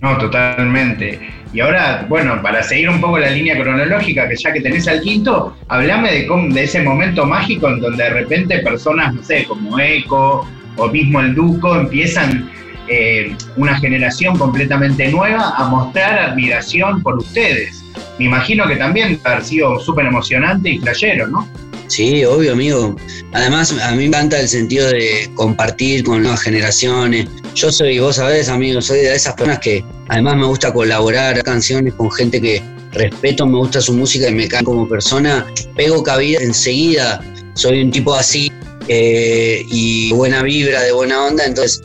No, 0.00 0.16
totalmente. 0.18 1.18
Y 1.52 1.58
ahora, 1.60 2.06
bueno, 2.08 2.40
para 2.40 2.62
seguir 2.62 2.88
un 2.88 3.00
poco 3.00 3.18
la 3.18 3.30
línea 3.30 3.60
cronológica, 3.60 4.28
que 4.28 4.36
ya 4.36 4.52
que 4.52 4.60
tenés 4.60 4.86
al 4.86 5.00
quinto, 5.00 5.56
hablame 5.66 6.12
de, 6.12 6.26
cómo, 6.28 6.54
de 6.54 6.62
ese 6.62 6.80
momento 6.80 7.26
mágico 7.26 7.68
en 7.68 7.80
donde 7.80 8.04
de 8.04 8.10
repente 8.10 8.60
personas, 8.60 9.12
no 9.12 9.22
sé, 9.24 9.44
como 9.46 9.78
Eco 9.80 10.48
o 10.76 10.88
mismo 10.88 11.20
el 11.20 11.34
Duco, 11.34 11.74
empiezan 11.74 12.48
eh, 12.92 13.36
una 13.56 13.78
generación 13.78 14.36
completamente 14.36 15.08
nueva 15.12 15.54
a 15.56 15.68
mostrar 15.68 16.18
admiración 16.18 17.00
por 17.02 17.18
ustedes. 17.18 17.84
Me 18.18 18.24
imagino 18.24 18.66
que 18.66 18.74
también 18.74 19.20
ha 19.22 19.40
sido 19.42 19.78
súper 19.78 20.06
emocionante 20.06 20.70
y 20.70 20.80
playero, 20.80 21.28
¿no? 21.28 21.48
Sí, 21.86 22.24
obvio, 22.24 22.52
amigo. 22.52 22.96
Además, 23.32 23.72
a 23.80 23.92
mí 23.92 23.98
me 23.98 24.04
encanta 24.06 24.40
el 24.40 24.48
sentido 24.48 24.88
de 24.88 25.30
compartir 25.34 26.02
con 26.02 26.22
nuevas 26.22 26.42
generaciones. 26.42 27.28
Yo 27.54 27.70
soy, 27.70 28.00
vos 28.00 28.16
sabés, 28.16 28.48
amigo, 28.48 28.80
soy 28.80 28.98
de 28.98 29.14
esas 29.14 29.34
personas 29.34 29.60
que 29.60 29.84
además 30.08 30.36
me 30.36 30.46
gusta 30.46 30.72
colaborar 30.72 31.40
canciones 31.44 31.94
con 31.94 32.10
gente 32.10 32.40
que 32.40 32.60
respeto, 32.92 33.46
me 33.46 33.58
gusta 33.58 33.80
su 33.80 33.92
música 33.92 34.28
y 34.28 34.34
me 34.34 34.48
cae 34.48 34.64
como 34.64 34.88
persona. 34.88 35.46
Pego 35.76 36.02
cabida 36.02 36.40
enseguida. 36.42 37.22
Soy 37.54 37.82
un 37.82 37.92
tipo 37.92 38.14
así 38.14 38.50
eh, 38.88 39.64
y 39.68 40.12
buena 40.12 40.42
vibra, 40.42 40.82
de 40.82 40.92
buena 40.92 41.24
onda. 41.24 41.44
Entonces, 41.44 41.82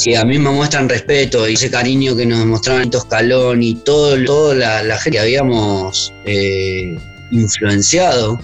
si 0.00 0.14
a 0.14 0.24
mí 0.24 0.38
me 0.38 0.48
muestran 0.48 0.88
respeto 0.88 1.46
y 1.46 1.52
ese 1.52 1.70
cariño 1.70 2.16
que 2.16 2.24
nos 2.24 2.38
demostraban 2.38 2.84
en 2.84 2.90
Toscalón 2.90 3.62
y 3.62 3.74
todo, 3.74 4.16
toda 4.24 4.54
la, 4.54 4.96
gente 4.96 5.10
que 5.10 5.20
habíamos 5.20 6.10
eh, 6.24 6.98
influenciado 7.30 8.40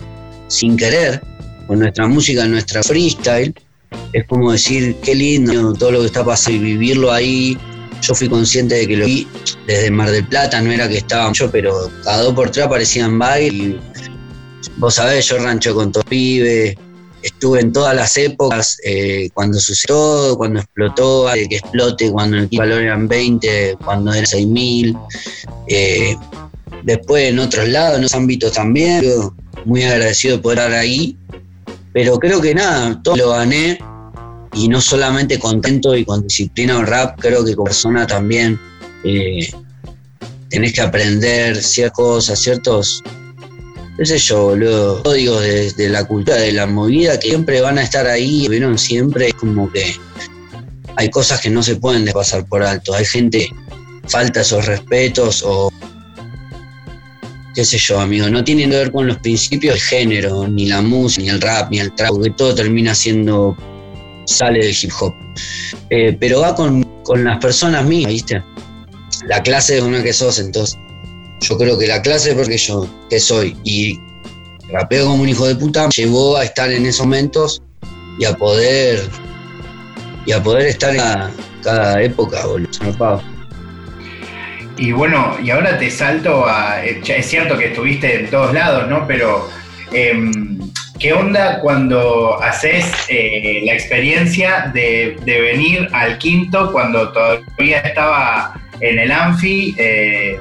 sin 0.48 0.76
querer 0.76 1.22
con 1.66 1.78
nuestra 1.78 2.06
música, 2.08 2.44
nuestra 2.44 2.82
freestyle, 2.82 3.54
es 4.12 4.26
como 4.26 4.52
decir, 4.52 4.96
qué 5.02 5.14
lindo 5.14 5.72
todo 5.72 5.92
lo 5.92 6.00
que 6.00 6.06
está 6.06 6.22
pasando 6.22 6.58
y 6.58 6.72
vivirlo 6.72 7.10
ahí. 7.10 7.56
Yo 8.02 8.14
fui 8.14 8.28
consciente 8.28 8.74
de 8.74 8.86
que 8.86 8.96
lo 8.98 9.06
vi 9.06 9.26
desde 9.66 9.90
Mar 9.90 10.10
del 10.10 10.26
Plata, 10.26 10.60
no 10.60 10.70
era 10.70 10.86
que 10.86 10.98
estaba 10.98 11.32
yo, 11.32 11.50
pero 11.50 11.90
cada 12.04 12.24
dos 12.24 12.34
por 12.34 12.50
tres 12.50 12.66
aparecían 12.66 13.18
baile. 13.18 13.64
Y 13.64 13.80
vos 14.76 14.96
sabés, 14.96 15.26
yo 15.26 15.38
rancho 15.38 15.74
con 15.74 15.90
todos 15.90 16.04
pibes, 16.04 16.76
estuve 17.26 17.60
en 17.60 17.72
todas 17.72 17.94
las 17.94 18.16
épocas, 18.16 18.78
eh, 18.84 19.28
cuando 19.34 19.58
sucedió, 19.58 20.36
cuando 20.36 20.60
explotó, 20.60 21.26
que 21.34 21.56
explote, 21.56 22.10
cuando 22.10 22.38
el 22.38 22.48
valor 22.56 22.82
eran 22.82 23.08
20, 23.08 23.76
cuando 23.84 24.12
era 24.12 24.26
6.000. 24.26 24.98
Eh, 25.68 26.16
después 26.84 27.24
en 27.24 27.38
otros 27.40 27.68
lados, 27.68 27.98
en 27.98 28.04
otros 28.04 28.14
ámbitos 28.14 28.52
también. 28.52 29.04
muy 29.64 29.82
agradecido 29.82 30.36
de 30.36 30.42
poder 30.42 30.58
estar 30.58 30.72
ahí. 30.74 31.16
Pero 31.92 32.18
creo 32.18 32.40
que 32.40 32.54
nada, 32.54 33.00
todo 33.02 33.16
lo 33.16 33.30
gané 33.30 33.78
y 34.54 34.68
no 34.68 34.80
solamente 34.80 35.38
contento 35.38 35.96
y 35.96 36.04
con 36.04 36.22
disciplina 36.22 36.78
o 36.78 36.84
rap, 36.84 37.18
creo 37.20 37.44
que 37.44 37.56
como 37.56 37.64
persona 37.64 38.06
también 38.06 38.58
eh, 39.02 39.50
tenés 40.48 40.72
que 40.72 40.82
aprender 40.82 41.56
ciertas 41.56 41.96
cosas, 41.96 42.38
ciertos 42.38 43.02
qué 43.96 44.04
sé 44.04 44.18
yo, 44.18 44.54
los 44.54 45.02
códigos 45.02 45.42
de, 45.42 45.88
la 45.88 46.04
cultura, 46.04 46.36
de 46.36 46.52
la 46.52 46.66
movida, 46.66 47.18
que 47.18 47.28
siempre 47.28 47.60
van 47.60 47.78
a 47.78 47.82
estar 47.82 48.06
ahí, 48.06 48.46
vieron 48.48 48.78
siempre, 48.78 49.32
como 49.32 49.70
que 49.72 49.96
hay 50.96 51.10
cosas 51.10 51.40
que 51.40 51.50
no 51.50 51.62
se 51.62 51.76
pueden 51.76 52.06
pasar 52.12 52.46
por 52.46 52.62
alto, 52.62 52.94
hay 52.94 53.04
gente, 53.04 53.50
falta 54.08 54.42
esos 54.42 54.66
respetos 54.66 55.42
o 55.46 55.72
qué 57.54 57.64
sé 57.64 57.78
yo, 57.78 57.98
amigo, 57.98 58.28
no 58.28 58.44
tienen 58.44 58.70
que 58.70 58.76
ver 58.76 58.92
con 58.92 59.06
los 59.06 59.18
principios 59.18 59.74
del 59.74 59.82
género, 59.82 60.46
ni 60.46 60.66
la 60.66 60.82
música, 60.82 61.22
ni 61.22 61.30
el 61.30 61.40
rap, 61.40 61.70
ni 61.70 61.78
el 61.78 61.94
trap, 61.94 62.10
porque 62.10 62.30
todo 62.30 62.54
termina 62.54 62.94
siendo, 62.94 63.56
sale 64.26 64.58
del 64.58 64.76
hip 64.78 64.90
hop. 65.00 65.14
Eh, 65.88 66.14
pero 66.20 66.40
va 66.40 66.54
con, 66.54 66.82
con 67.02 67.24
las 67.24 67.38
personas 67.38 67.86
mismas, 67.86 68.12
¿viste? 68.12 68.42
La 69.26 69.42
clase 69.42 69.76
de 69.76 69.82
una 69.82 70.02
que 70.02 70.12
sos, 70.12 70.38
entonces 70.38 70.78
yo 71.40 71.58
creo 71.58 71.78
que 71.78 71.86
la 71.86 72.02
clase, 72.02 72.34
porque 72.34 72.56
yo 72.56 72.88
que 73.10 73.20
soy 73.20 73.56
y 73.64 73.98
rapeo 74.70 75.06
como 75.06 75.22
un 75.22 75.28
hijo 75.28 75.46
de 75.46 75.54
puta, 75.54 75.88
llevó 75.88 76.36
a 76.36 76.44
estar 76.44 76.70
en 76.70 76.86
esos 76.86 77.06
momentos 77.06 77.62
y 78.18 78.24
a 78.24 78.34
poder 78.34 79.00
y 80.24 80.32
a 80.32 80.42
poder 80.42 80.66
estar 80.66 80.94
en 80.94 81.02
cada, 81.62 82.02
época, 82.02 82.44
boludo. 82.46 83.22
Y 84.78 84.92
bueno, 84.92 85.36
y 85.42 85.50
ahora 85.50 85.78
te 85.78 85.90
salto 85.90 86.46
a. 86.46 86.84
Es 86.84 87.26
cierto 87.26 87.56
que 87.56 87.66
estuviste 87.68 88.20
en 88.20 88.30
todos 88.30 88.52
lados, 88.52 88.88
¿no? 88.88 89.06
Pero. 89.06 89.48
Em, 89.92 90.58
¿Qué 90.98 91.12
onda 91.12 91.60
cuando 91.60 92.42
haces 92.42 92.86
eh, 93.10 93.60
la 93.64 93.74
experiencia 93.74 94.70
de, 94.72 95.16
venir 95.26 95.88
al 95.92 96.16
quinto 96.16 96.72
cuando 96.72 97.12
todavía 97.12 97.80
estaba 97.80 98.54
en 98.80 98.98
el 99.00 99.12
Anfi? 99.12 99.74
Eh, 99.76 100.40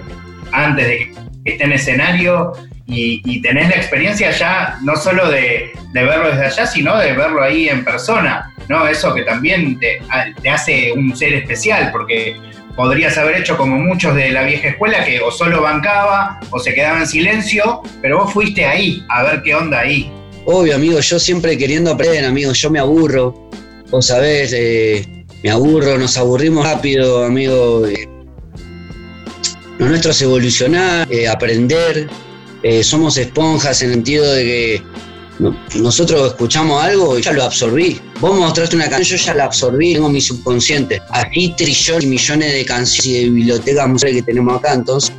antes 0.52 0.88
de 0.88 0.98
que 0.98 1.14
esté 1.46 1.64
en 1.64 1.74
escenario 1.74 2.54
y, 2.88 3.42
tenés 3.42 3.70
la 3.70 3.76
experiencia 3.76 4.32
ya 4.32 4.78
no 4.84 4.96
solo 4.96 5.30
de, 5.30 5.72
verlo 5.94 6.30
desde 6.30 6.46
allá, 6.46 6.68
sino 6.68 6.98
de 6.98 7.14
verlo 7.14 7.42
ahí 7.42 7.68
en 7.68 7.84
persona, 7.84 8.54
¿no? 8.70 8.88
Eso 8.88 9.14
que 9.14 9.24
también 9.24 9.80
te, 9.80 10.00
hace 10.50 10.92
un 10.94 11.16
ser 11.16 11.34
especial, 11.34 11.90
porque 11.92 12.36
podrías 12.76 13.18
haber 13.18 13.38
hecho 13.38 13.58
como 13.58 13.78
muchos 13.78 14.16
de 14.16 14.32
la 14.32 14.44
vieja 14.44 14.70
escuela 14.70 15.04
que 15.04 15.20
o 15.22 15.32
solo 15.32 15.62
bancaba 15.62 16.40
o 16.52 16.60
se 16.60 16.74
quedaba 16.74 17.00
en 17.00 17.08
silencio, 17.08 17.82
pero 18.02 18.20
vos 18.20 18.34
fuiste 18.34 18.66
ahí 18.66 19.04
a 19.10 19.24
ver 19.24 19.42
qué 19.42 19.56
onda 19.56 19.80
ahí. 19.80 20.12
Obvio, 20.46 20.76
amigo, 20.76 21.00
yo 21.00 21.20
siempre 21.20 21.58
queriendo 21.58 21.92
aprender, 21.92 22.24
amigo, 22.24 22.52
yo 22.54 22.70
me 22.70 22.80
aburro, 22.80 23.50
vos 23.90 24.06
sabés, 24.06 24.54
eh, 24.56 25.26
me 25.44 25.50
aburro, 25.50 25.98
nos 25.98 26.18
aburrimos 26.18 26.66
rápido, 26.68 27.26
amigo. 27.26 27.88
Eh, 27.88 28.15
lo 29.86 29.92
nuestro 29.92 30.12
es 30.12 30.22
evolucionar, 30.24 31.08
eh, 31.12 31.28
aprender. 31.28 32.10
Eh, 32.64 32.84
somos 32.84 33.18
esponjas 33.18 33.84
en 33.84 33.90
el 33.90 33.94
sentido 33.96 34.32
de 34.34 34.44
que 34.44 34.84
nosotros 35.80 36.30
escuchamos 36.30 36.84
algo 36.84 37.20
y 37.20 37.22
ya 37.22 37.34
lo 37.34 37.44
absorbí. 37.44 38.02
Vos 38.20 38.36
mostraste 38.36 38.76
una 38.76 38.90
canción, 38.90 39.20
yo 39.20 39.26
ya 39.26 39.34
la 39.36 39.44
absorbí, 39.46 39.94
tengo 39.94 40.10
mi 40.10 40.22
subconsciente. 40.22 41.00
Así 41.12 41.54
trillones 41.56 42.04
y 42.04 42.08
millones 42.08 42.54
de 42.54 42.66
canciones 42.66 43.06
y 43.06 43.14
de 43.14 43.30
bibliotecas 43.30 43.88
musicales 43.88 44.16
que 44.18 44.24
tenemos 44.24 44.58
acá. 44.58 44.74
Entonces, 44.74 45.12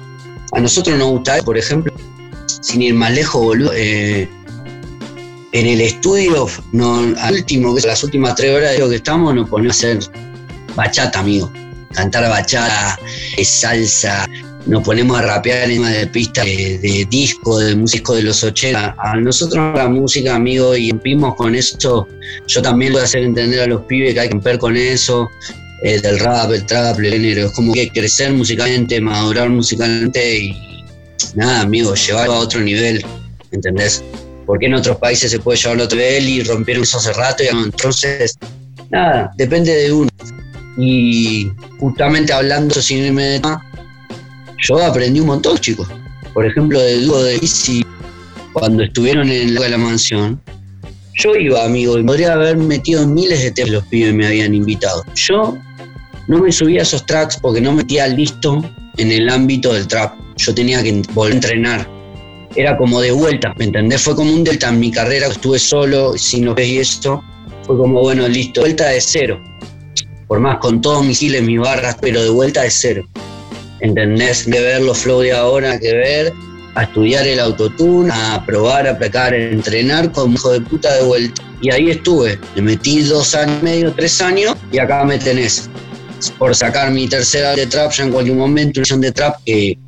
a 0.52 0.60
nosotros 0.60 0.98
nos 0.98 1.10
gusta, 1.10 1.40
por 1.42 1.56
ejemplo, 1.56 1.92
sin 2.60 2.82
ir 2.82 2.94
más 2.94 3.12
lejos, 3.12 3.40
boludo, 3.40 3.72
eh, 3.72 4.28
en 5.52 5.66
el 5.66 5.80
estudio, 5.80 6.48
no, 6.72 7.14
último, 7.30 7.74
que 7.76 7.86
las 7.86 8.02
últimas 8.02 8.34
tres 8.34 8.52
horas 8.52 8.72
de 8.72 8.78
lo 8.80 8.88
que 8.88 8.96
estamos, 8.96 9.32
nos 9.32 9.48
ponemos 9.48 9.76
a 9.76 9.88
hacer 9.88 10.00
bachata, 10.74 11.20
amigo. 11.20 11.52
Cantar 11.92 12.28
bachata, 12.28 12.98
salsa, 13.42 14.26
nos 14.66 14.82
ponemos 14.82 15.18
a 15.18 15.22
rapear 15.22 15.70
en 15.70 15.82
de 15.84 16.06
pista 16.08 16.44
de, 16.44 17.06
disco, 17.08 17.58
de 17.58 17.76
músico 17.76 18.14
de 18.14 18.24
los 18.24 18.42
80. 18.42 18.96
A 18.98 19.16
nosotros 19.16 19.74
la 19.76 19.88
música, 19.88 20.34
amigo, 20.34 20.76
y 20.76 20.90
rompimos 20.90 21.36
con 21.36 21.54
eso. 21.54 22.06
Yo 22.46 22.62
también 22.62 22.92
voy 22.92 23.02
a 23.02 23.04
hacer 23.04 23.22
entender 23.22 23.60
a 23.60 23.66
los 23.66 23.82
pibes 23.82 24.14
que 24.14 24.20
hay 24.20 24.28
que 24.28 24.34
romper 24.34 24.58
con 24.58 24.76
eso, 24.76 25.28
eh, 25.82 26.00
del 26.00 26.18
rap, 26.18 26.50
el 26.50 26.66
trap, 26.66 26.98
el 26.98 27.12
género. 27.12 27.46
Es 27.46 27.52
como 27.52 27.72
que 27.72 27.88
crecer 27.90 28.32
musicalmente, 28.32 29.00
madurar 29.00 29.48
musicalmente 29.50 30.38
y 30.38 30.56
nada, 31.34 31.60
amigo, 31.60 31.94
llevarlo 31.94 32.34
a 32.34 32.38
otro 32.40 32.60
nivel, 32.60 33.04
¿entendés? 33.52 34.02
Porque 34.46 34.66
en 34.66 34.74
otros 34.74 34.96
países 34.98 35.30
se 35.30 35.38
puede 35.38 35.58
llevar 35.58 35.80
a 35.80 35.84
otro 35.84 35.98
nivel 35.98 36.28
y 36.28 36.42
rompieron 36.42 36.82
eso 36.82 36.98
hace 36.98 37.12
rato 37.12 37.42
y 37.44 37.48
entonces, 37.48 38.36
nada, 38.90 39.30
depende 39.36 39.72
de 39.72 39.92
uno. 39.92 40.10
Y 40.76 41.50
justamente 41.78 42.32
hablando 42.32 42.74
sin 42.82 43.04
irme 43.04 43.24
de 43.24 43.40
yo 44.66 44.84
aprendí 44.84 45.20
un 45.20 45.26
montón, 45.26 45.58
chicos. 45.58 45.88
Por 46.34 46.46
ejemplo, 46.46 46.80
del 46.80 47.06
dúo 47.06 47.22
de 47.22 47.36
Easy, 47.36 47.84
cuando 48.52 48.82
estuvieron 48.82 49.28
en 49.28 49.54
la 49.54 49.78
mansión, 49.78 50.40
yo 51.22 51.34
iba, 51.34 51.64
amigo, 51.64 51.98
y 51.98 52.02
podría 52.02 52.34
haber 52.34 52.56
metido 52.56 53.06
miles 53.06 53.42
de 53.42 53.50
temas 53.50 53.70
los 53.70 53.84
pibes 53.86 54.12
me 54.12 54.26
habían 54.26 54.54
invitado. 54.54 55.02
Yo 55.14 55.56
no 56.28 56.38
me 56.38 56.52
subía 56.52 56.80
a 56.80 56.82
esos 56.82 57.06
tracks 57.06 57.38
porque 57.40 57.60
no 57.60 57.72
metía 57.72 58.06
listo 58.08 58.62
en 58.98 59.12
el 59.12 59.28
ámbito 59.30 59.72
del 59.72 59.86
trap. 59.86 60.14
Yo 60.36 60.54
tenía 60.54 60.82
que 60.82 61.02
volver 61.14 61.32
a 61.32 61.36
entrenar. 61.36 61.90
Era 62.54 62.76
como 62.76 63.00
de 63.00 63.12
vuelta, 63.12 63.54
¿me 63.56 63.66
entendés? 63.66 64.02
Fue 64.02 64.14
como 64.14 64.32
un 64.32 64.44
delta 64.44 64.68
en 64.68 64.80
mi 64.80 64.90
carrera, 64.90 65.28
estuve 65.28 65.58
solo, 65.58 66.18
sin 66.18 66.44
los 66.44 66.58
y 66.58 66.78
esto. 66.78 67.22
Fue 67.62 67.76
como, 67.76 68.00
bueno, 68.00 68.28
listo, 68.28 68.60
vuelta 68.60 68.88
de 68.88 69.00
cero. 69.00 69.42
Por 70.26 70.40
más 70.40 70.58
con 70.58 70.80
todos 70.80 71.04
mis 71.04 71.18
giles, 71.18 71.42
mis 71.42 71.60
barras, 71.60 71.96
pero 72.00 72.22
de 72.22 72.30
vuelta 72.30 72.62
de 72.62 72.70
cero. 72.70 73.06
¿Entendés? 73.80 74.46
De 74.46 74.60
ver 74.60 74.82
los 74.82 74.98
flow 74.98 75.20
de 75.20 75.32
ahora 75.32 75.78
que 75.78 75.92
ver, 75.92 76.32
a 76.74 76.82
estudiar 76.82 77.26
el 77.26 77.40
autotune, 77.40 78.10
a 78.12 78.44
probar, 78.44 78.86
a 78.86 78.92
aplicar, 78.92 79.32
a 79.32 79.36
entrenar 79.36 80.12
con 80.12 80.32
hijo 80.32 80.52
de 80.52 80.60
puta 80.60 80.94
de 80.94 81.02
vuelta. 81.02 81.42
Y 81.62 81.70
ahí 81.70 81.90
estuve, 81.90 82.38
le 82.54 82.62
metí 82.62 83.02
dos 83.02 83.34
años 83.34 83.58
y 83.62 83.64
medio, 83.64 83.92
tres 83.92 84.20
años, 84.20 84.56
y 84.70 84.78
acá 84.78 85.04
me 85.04 85.18
tenés. 85.18 85.70
Por 86.38 86.54
sacar 86.54 86.90
mi 86.90 87.08
tercera 87.08 87.54
de 87.54 87.66
trap 87.66 87.92
ya 87.92 88.04
en 88.04 88.12
cualquier 88.12 88.36
momento, 88.36 88.82
una 88.90 89.00
de 89.00 89.12
trap 89.12 89.36
que 89.44 89.78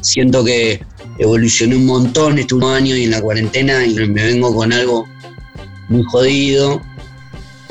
siento 0.00 0.44
que 0.44 0.80
evolucioné 1.18 1.76
un 1.76 1.86
montón 1.86 2.38
estos 2.38 2.62
años 2.62 2.96
y 2.98 3.04
en 3.04 3.10
la 3.10 3.20
cuarentena 3.20 3.84
y 3.84 3.94
me 3.94 4.24
vengo 4.24 4.54
con 4.54 4.72
algo 4.72 5.06
muy 5.88 6.04
jodido. 6.04 6.80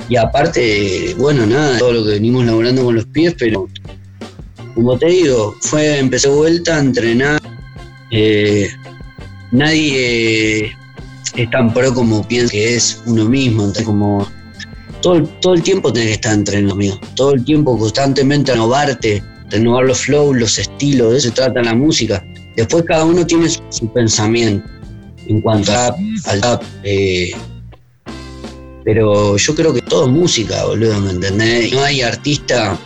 Y 0.09 0.17
aparte, 0.17 1.15
bueno, 1.17 1.45
nada, 1.45 1.77
todo 1.79 1.93
lo 1.93 2.03
que 2.03 2.11
venimos 2.11 2.45
laburando 2.45 2.83
con 2.83 2.95
los 2.95 3.05
pies, 3.05 3.35
pero 3.39 3.67
como 4.75 4.97
te 4.97 5.07
digo, 5.07 5.55
fue, 5.61 5.99
empecé 5.99 6.27
vuelta 6.27 6.75
a 6.75 6.79
entrenar. 6.79 7.41
Eh, 8.11 8.69
nadie 9.51 10.75
es 11.35 11.49
tan 11.49 11.73
pro 11.73 11.93
como 11.93 12.27
piensa 12.27 12.51
que 12.51 12.75
es 12.75 13.01
uno 13.05 13.25
mismo, 13.25 13.63
entonces 13.63 13.85
como 13.85 14.27
todo, 15.01 15.23
todo 15.41 15.53
el 15.53 15.63
tiempo 15.63 15.91
tenés 15.91 16.09
que 16.09 16.13
estar 16.15 16.33
entrenando, 16.33 16.73
amigo. 16.73 16.99
Todo 17.15 17.33
el 17.33 17.45
tiempo, 17.45 17.77
constantemente 17.77 18.51
renovarte, 18.51 19.23
renovar 19.49 19.85
los 19.85 19.99
flows, 19.99 20.37
los 20.37 20.57
estilos, 20.59 21.11
de 21.11 21.17
eso 21.17 21.29
se 21.29 21.35
trata 21.35 21.61
la 21.61 21.73
música. 21.73 22.23
Después 22.55 22.83
cada 22.85 23.05
uno 23.05 23.25
tiene 23.25 23.49
su, 23.49 23.91
pensamiento 23.93 24.67
en 25.27 25.41
cuanto 25.41 25.71
al 25.71 26.41
rap. 26.41 26.63
Eh, 26.83 27.31
pero 28.83 29.35
yo 29.37 29.55
creo 29.55 29.73
que 29.73 29.81
todo 29.81 30.05
es 30.05 30.11
música, 30.11 30.65
boludo, 30.65 30.99
¿me 31.01 31.11
entendés? 31.11 31.73
No 31.73 31.81
hay 31.81 32.01
artista, 32.01 32.77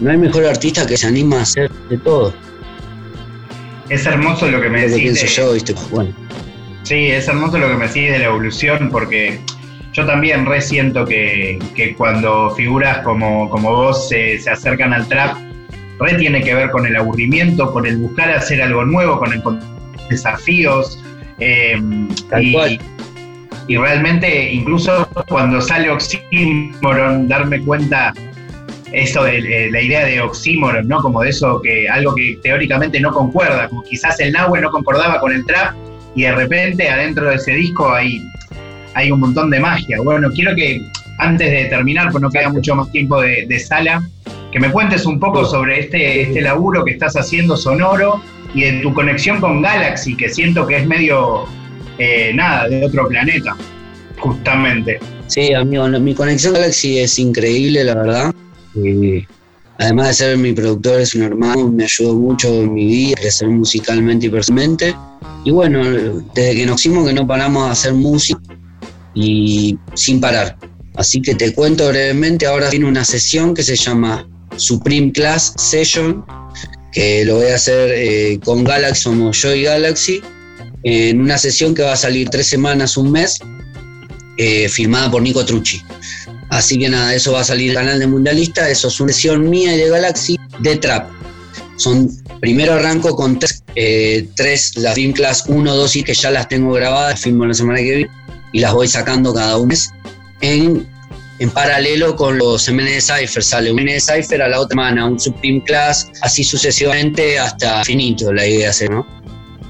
no 0.00 0.10
hay 0.10 0.18
mejor 0.18 0.44
artista 0.44 0.86
que 0.86 0.96
se 0.96 1.06
anima 1.06 1.38
a 1.38 1.42
hacer 1.42 1.70
de 1.88 1.98
todo. 1.98 2.34
Es 3.88 4.04
hermoso 4.06 4.48
lo 4.50 4.60
que 4.60 4.68
me 4.68 4.88
decís. 4.88 5.36
yo, 5.36 5.52
¿viste? 5.52 5.74
Bueno. 5.90 6.12
Sí, 6.82 7.06
es 7.06 7.28
hermoso 7.28 7.58
lo 7.58 7.68
que 7.68 7.74
me 7.74 7.86
decís 7.88 8.12
de 8.12 8.18
la 8.18 8.26
evolución, 8.26 8.90
porque 8.90 9.40
yo 9.92 10.06
también 10.06 10.44
resiento 10.46 11.04
que, 11.04 11.58
que 11.74 11.94
cuando 11.94 12.50
figuras 12.50 12.98
como, 12.98 13.48
como 13.50 13.72
vos 13.72 14.08
se, 14.08 14.38
se, 14.38 14.50
acercan 14.50 14.92
al 14.92 15.08
trap, 15.08 15.36
re 15.98 16.14
tiene 16.14 16.42
que 16.42 16.54
ver 16.54 16.70
con 16.70 16.86
el 16.86 16.96
aburrimiento, 16.96 17.72
con 17.72 17.86
el 17.86 17.96
buscar 17.96 18.30
hacer 18.30 18.62
algo 18.62 18.84
nuevo, 18.84 19.18
con 19.18 19.32
el 19.32 19.42
desafíos. 20.08 21.02
Eh, 21.38 21.80
y, 22.40 22.78
y, 23.68 23.76
realmente, 23.76 24.52
incluso 24.52 25.08
cuando 25.28 25.60
sale 25.60 25.90
Oxymoron, 25.90 27.28
darme 27.28 27.60
cuenta 27.62 28.12
eso 28.92 29.24
de, 29.24 29.70
la 29.70 29.80
idea 29.80 30.04
de 30.04 30.20
oxímoron, 30.20 30.86
¿no? 30.88 31.00
Como 31.00 31.22
de 31.22 31.30
eso 31.30 31.60
que 31.60 31.88
algo 31.88 32.14
que 32.14 32.38
teóricamente 32.42 33.00
no 33.00 33.12
concuerda, 33.12 33.68
como 33.68 33.82
quizás 33.82 34.18
el 34.20 34.32
Nahue 34.32 34.60
no 34.60 34.70
concordaba 34.70 35.20
con 35.20 35.32
el 35.32 35.44
trap 35.44 35.74
y 36.14 36.22
de 36.22 36.32
repente 36.32 36.88
adentro 36.88 37.28
de 37.28 37.36
ese 37.36 37.52
disco 37.52 37.92
hay, 37.92 38.22
hay 38.94 39.10
un 39.10 39.20
montón 39.20 39.50
de 39.50 39.60
magia. 39.60 39.98
Bueno, 40.02 40.30
quiero 40.30 40.54
que 40.54 40.80
antes 41.18 41.50
de 41.50 41.64
terminar, 41.66 42.10
pues 42.10 42.22
no 42.22 42.30
queda 42.30 42.48
mucho 42.48 42.74
más 42.74 42.90
tiempo 42.90 43.20
de, 43.20 43.58
sala, 43.60 44.06
que 44.52 44.60
me 44.60 44.70
cuentes 44.70 45.06
un 45.06 45.18
poco 45.18 45.44
sobre 45.44 45.80
este, 45.80 46.22
este 46.22 46.40
laburo 46.40 46.84
que 46.84 46.92
estás 46.92 47.16
haciendo 47.16 47.56
sonoro 47.56 48.22
y 48.54 48.62
de 48.62 48.72
tu 48.80 48.94
conexión 48.94 49.40
con 49.40 49.62
Galaxy, 49.62 50.16
que 50.16 50.28
siento 50.28 50.66
que 50.66 50.76
es 50.78 50.86
medio, 50.86 51.44
eh, 51.98 52.32
nada, 52.34 52.68
de 52.68 52.84
otro 52.84 53.08
planeta, 53.08 53.56
justamente. 54.18 55.00
Sí, 55.26 55.52
amigo, 55.52 55.88
mi 55.88 56.14
conexión 56.14 56.52
con 56.52 56.62
Galaxy 56.62 56.98
es 56.98 57.18
increíble, 57.18 57.84
la 57.84 57.94
verdad. 57.94 58.34
Eh, 58.84 59.26
además 59.78 60.08
de 60.08 60.14
ser 60.14 60.38
mi 60.38 60.52
productor, 60.52 61.00
es 61.00 61.14
un 61.14 61.22
hermano, 61.22 61.68
me 61.68 61.84
ayudó 61.84 62.14
mucho 62.14 62.48
en 62.48 62.74
mi 62.74 62.86
vida, 62.86 63.14
a 63.16 63.20
crecer 63.20 63.48
musicalmente 63.48 64.26
y 64.26 64.28
personalmente. 64.28 64.94
Y 65.44 65.50
bueno, 65.50 65.82
desde 66.34 66.54
que 66.54 66.66
nos 66.66 66.80
hicimos 66.80 67.06
que 67.06 67.14
no 67.14 67.26
paramos 67.26 67.68
a 67.68 67.72
hacer 67.72 67.94
música 67.94 68.40
y 69.14 69.78
sin 69.94 70.20
parar. 70.20 70.56
Así 70.96 71.20
que 71.20 71.34
te 71.34 71.52
cuento 71.52 71.88
brevemente, 71.88 72.46
ahora 72.46 72.70
tiene 72.70 72.86
una 72.86 73.04
sesión 73.04 73.54
que 73.54 73.62
se 73.62 73.76
llama 73.76 74.26
Supreme 74.56 75.12
Class 75.12 75.52
Session, 75.56 76.24
que 76.92 77.24
lo 77.24 77.36
voy 77.36 77.48
a 77.48 77.56
hacer 77.56 77.90
eh, 77.94 78.40
con 78.42 78.64
Galaxy, 78.64 79.02
somos 79.02 79.40
yo 79.42 79.54
y 79.54 79.64
Galaxy, 79.64 80.22
en 80.82 81.20
una 81.20 81.36
sesión 81.36 81.74
que 81.74 81.82
va 81.82 81.92
a 81.92 81.96
salir 81.96 82.30
tres 82.30 82.46
semanas, 82.46 82.96
un 82.96 83.12
mes, 83.12 83.38
eh, 84.38 84.68
filmada 84.68 85.10
por 85.10 85.20
Nico 85.22 85.44
Trucci. 85.44 85.82
Así 86.50 86.78
que 86.78 86.88
nada, 86.88 87.14
eso 87.14 87.32
va 87.32 87.40
a 87.40 87.44
salir 87.44 87.74
canal 87.74 87.98
de 87.98 88.06
Mundialista, 88.06 88.68
eso 88.70 88.88
es 88.88 89.00
una 89.00 89.12
sesión 89.12 89.48
mía 89.48 89.74
y 89.74 89.78
de 89.78 89.90
Galaxy 89.90 90.38
de 90.60 90.76
Trap. 90.76 91.10
Son, 91.76 92.08
primero 92.40 92.74
arranco 92.74 93.14
con 93.16 93.38
tres, 93.38 93.62
eh, 93.74 94.26
las 94.76 94.94
Dream 94.94 95.12
Class 95.12 95.44
1, 95.48 95.74
2 95.74 95.96
y 95.96 96.02
que 96.02 96.14
ya 96.14 96.30
las 96.30 96.48
tengo 96.48 96.72
grabadas, 96.72 97.20
filmo 97.20 97.44
la 97.46 97.54
semana 97.54 97.78
que 97.78 97.94
viene 97.96 98.10
y 98.52 98.60
las 98.60 98.72
voy 98.72 98.88
sacando 98.88 99.34
cada 99.34 99.58
un 99.58 99.68
mes 99.68 99.90
en, 100.40 100.86
en 101.40 101.50
paralelo 101.50 102.16
con 102.16 102.38
los 102.38 102.68
MN 102.70 103.00
Cypher. 103.00 103.42
Sale 103.42 103.72
un 103.72 103.82
MN 103.82 104.00
Cypher 104.00 104.40
a 104.42 104.48
la 104.48 104.60
otra 104.60 104.70
semana, 104.70 105.06
un 105.06 105.18
Supreme 105.20 105.62
Class, 105.64 106.08
así 106.22 106.44
sucesivamente 106.44 107.38
hasta 107.38 107.80
infinito 107.80 108.32
la 108.32 108.46
idea 108.46 108.70
es, 108.70 108.88
¿no? 108.88 109.06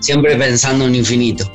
Siempre 0.01 0.37
pensando 0.37 0.87
en 0.87 0.95
infinito. 0.95 1.51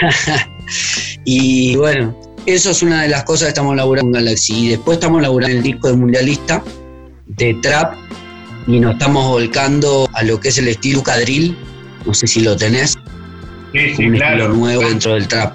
y 1.24 1.74
bueno, 1.76 2.14
eso 2.46 2.70
es 2.70 2.82
una 2.82 3.02
de 3.02 3.08
las 3.08 3.24
cosas 3.24 3.46
que 3.46 3.48
estamos 3.50 3.76
laburando 3.76 4.18
en 4.18 4.24
Galaxy. 4.24 4.66
Y 4.66 4.68
después 4.70 4.96
estamos 4.96 5.22
laburando 5.22 5.56
el 5.56 5.62
disco 5.62 5.88
de 5.88 5.94
Mundialista 5.94 6.62
de 7.26 7.54
Trap 7.62 7.94
y 8.66 8.80
nos 8.80 8.94
estamos 8.94 9.26
volcando 9.28 10.08
a 10.12 10.22
lo 10.22 10.40
que 10.40 10.48
es 10.48 10.58
el 10.58 10.68
estilo 10.68 11.02
Cadril. 11.02 11.56
No 12.06 12.14
sé 12.14 12.26
si 12.26 12.40
lo 12.40 12.56
tenés. 12.56 12.98
Sí, 13.72 13.94
sí, 13.96 14.06
un 14.06 14.16
claro. 14.16 14.44
estilo 14.44 14.54
nuevo 14.54 14.82
dentro 14.82 15.14
del 15.14 15.28
trap. 15.28 15.54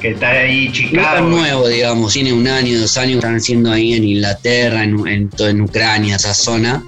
Que 0.00 0.10
está 0.10 0.30
ahí 0.30 0.70
Chicago. 0.72 1.20
No 1.20 1.36
nuevo, 1.36 1.68
digamos. 1.68 2.12
Tiene 2.12 2.32
un 2.32 2.46
año, 2.46 2.78
dos 2.78 2.96
años 2.96 3.16
están 3.16 3.36
haciendo 3.36 3.70
ahí 3.70 3.94
en 3.94 4.04
Inglaterra, 4.04 4.84
en, 4.84 5.06
en, 5.06 5.30
en 5.38 5.60
Ucrania, 5.60 6.16
esa 6.16 6.34
zona. 6.34 6.82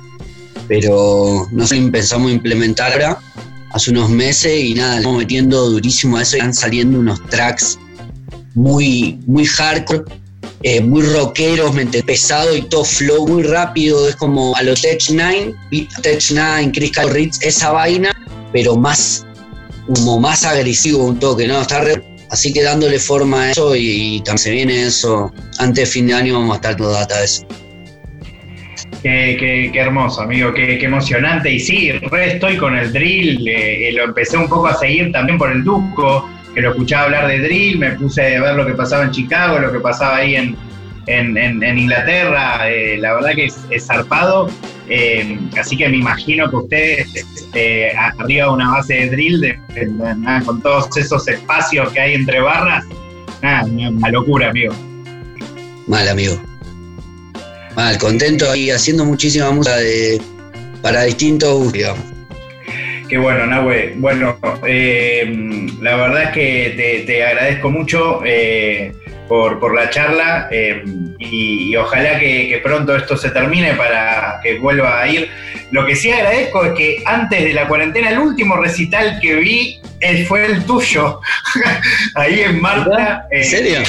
Pero 0.68 1.46
no 1.52 1.66
sé, 1.66 1.76
empezamos 1.76 2.30
a 2.30 2.34
implementar 2.34 2.92
ahora 2.92 3.18
hace 3.72 3.90
unos 3.90 4.10
meses 4.10 4.58
y 4.58 4.74
nada, 4.74 4.96
estamos 4.96 5.18
metiendo 5.18 5.68
durísimo 5.70 6.16
a 6.16 6.22
eso 6.22 6.36
y 6.36 6.38
están 6.38 6.54
saliendo 6.54 6.98
unos 6.98 7.24
tracks 7.28 7.78
muy, 8.56 9.18
muy 9.26 9.44
hardcore, 9.44 10.02
eh, 10.62 10.80
muy 10.80 11.02
rockero, 11.02 11.70
pesado 12.06 12.56
y 12.56 12.62
todo 12.62 12.84
flow 12.84 13.28
muy 13.28 13.42
rápido, 13.42 14.08
es 14.08 14.16
como 14.16 14.56
a 14.56 14.62
los 14.62 14.80
Tech 14.80 15.00
9, 15.10 15.54
Tech 16.02 16.24
9, 16.32 16.72
Chris 16.74 16.92
Ritz, 17.12 17.38
esa 17.42 17.70
vaina, 17.70 18.10
pero 18.52 18.74
más, 18.74 19.26
como 19.86 20.18
más 20.18 20.44
agresivo 20.44 21.04
un 21.04 21.18
toque, 21.20 21.46
¿no? 21.46 21.60
Está 21.60 21.84
Así 22.28 22.52
que 22.52 22.62
dándole 22.64 22.98
forma 22.98 23.42
a 23.42 23.50
eso 23.52 23.76
y, 23.76 24.18
también 24.24 24.38
se 24.38 24.50
viene 24.50 24.82
eso. 24.86 25.32
Antes 25.60 25.84
de 25.84 25.86
fin 25.86 26.08
de 26.08 26.14
año 26.14 26.34
vamos 26.34 26.54
a 26.54 26.56
estar 26.56 26.76
todo 26.76 26.92
data 26.92 27.18
de 27.20 27.24
eso. 27.24 27.46
Qué, 29.02 29.70
hermoso, 29.76 30.22
amigo, 30.22 30.52
qué, 30.52 30.82
emocionante. 30.82 31.52
Y 31.52 31.60
sí, 31.60 31.92
re 31.92 32.32
estoy 32.32 32.56
con 32.56 32.76
el 32.76 32.92
drill, 32.92 33.46
eh, 33.46 33.92
lo 33.92 34.04
empecé 34.04 34.36
un 34.36 34.48
poco 34.48 34.66
a 34.66 34.76
seguir 34.76 35.12
también 35.12 35.38
por 35.38 35.52
el 35.52 35.62
Duco 35.62 36.28
que 36.56 36.62
lo 36.62 36.70
escuchaba 36.70 37.04
hablar 37.04 37.28
de 37.28 37.40
drill, 37.40 37.78
me 37.78 37.90
puse 37.92 38.34
a 38.34 38.40
ver 38.40 38.54
lo 38.54 38.64
que 38.64 38.72
pasaba 38.72 39.04
en 39.04 39.10
Chicago, 39.10 39.58
lo 39.58 39.70
que 39.70 39.78
pasaba 39.78 40.16
ahí 40.16 40.36
en, 40.36 40.56
en, 41.06 41.78
Inglaterra, 41.78 42.70
eh, 42.70 42.96
la 42.96 43.12
verdad 43.12 43.32
que 43.34 43.44
es, 43.44 43.86
zarpado, 43.86 44.48
eh, 44.88 45.38
así 45.60 45.76
que 45.76 45.86
me 45.90 45.98
imagino 45.98 46.48
que 46.48 46.56
ustedes 46.56 47.26
eh, 47.52 47.92
arriba 47.94 48.46
de 48.46 48.52
una 48.52 48.70
base 48.70 48.94
de 48.94 49.10
drill, 49.10 49.58
con 50.46 50.62
todos 50.62 50.96
esos 50.96 51.28
espacios 51.28 51.92
que 51.92 52.00
hay 52.00 52.14
entre 52.14 52.40
barras, 52.40 52.86
una 53.42 54.08
locura, 54.10 54.48
amigo. 54.48 54.74
Mal, 55.86 56.08
amigo. 56.08 56.40
Mal, 57.76 57.98
contento 57.98 58.50
ahí 58.50 58.70
haciendo 58.70 59.04
muchísima 59.04 59.50
música 59.50 59.76
de, 59.76 60.22
para 60.80 61.02
distintos, 61.02 61.70
digamos. 61.70 62.15
Qué 63.08 63.18
bueno, 63.18 63.46
Nahue. 63.46 63.92
Bueno, 63.96 64.36
eh, 64.66 65.68
la 65.80 65.96
verdad 65.96 66.22
es 66.24 66.30
que 66.30 67.04
te, 67.06 67.24
agradezco 67.24 67.70
mucho 67.70 68.20
eh, 68.24 68.92
por, 69.28 69.74
la 69.74 69.88
charla 69.90 70.48
eh, 70.50 70.82
y, 71.18 71.76
ojalá 71.76 72.18
que, 72.18 72.60
pronto 72.64 72.96
esto 72.96 73.16
se 73.16 73.30
termine 73.30 73.74
para 73.74 74.40
que 74.42 74.58
vuelva 74.58 75.00
a 75.00 75.08
ir. 75.08 75.30
Lo 75.70 75.86
que 75.86 75.94
sí 75.94 76.10
agradezco 76.10 76.64
es 76.64 76.72
que 76.72 77.02
antes 77.04 77.44
de 77.44 77.52
la 77.52 77.68
cuarentena, 77.68 78.10
el 78.10 78.18
último 78.18 78.56
recital 78.56 79.20
que 79.20 79.36
vi 79.36 79.80
fue 80.26 80.46
el 80.46 80.64
tuyo, 80.64 81.20
ahí 82.16 82.40
en 82.40 82.60
Marta. 82.60 83.26
¿En 83.30 83.44
serio? 83.44 83.80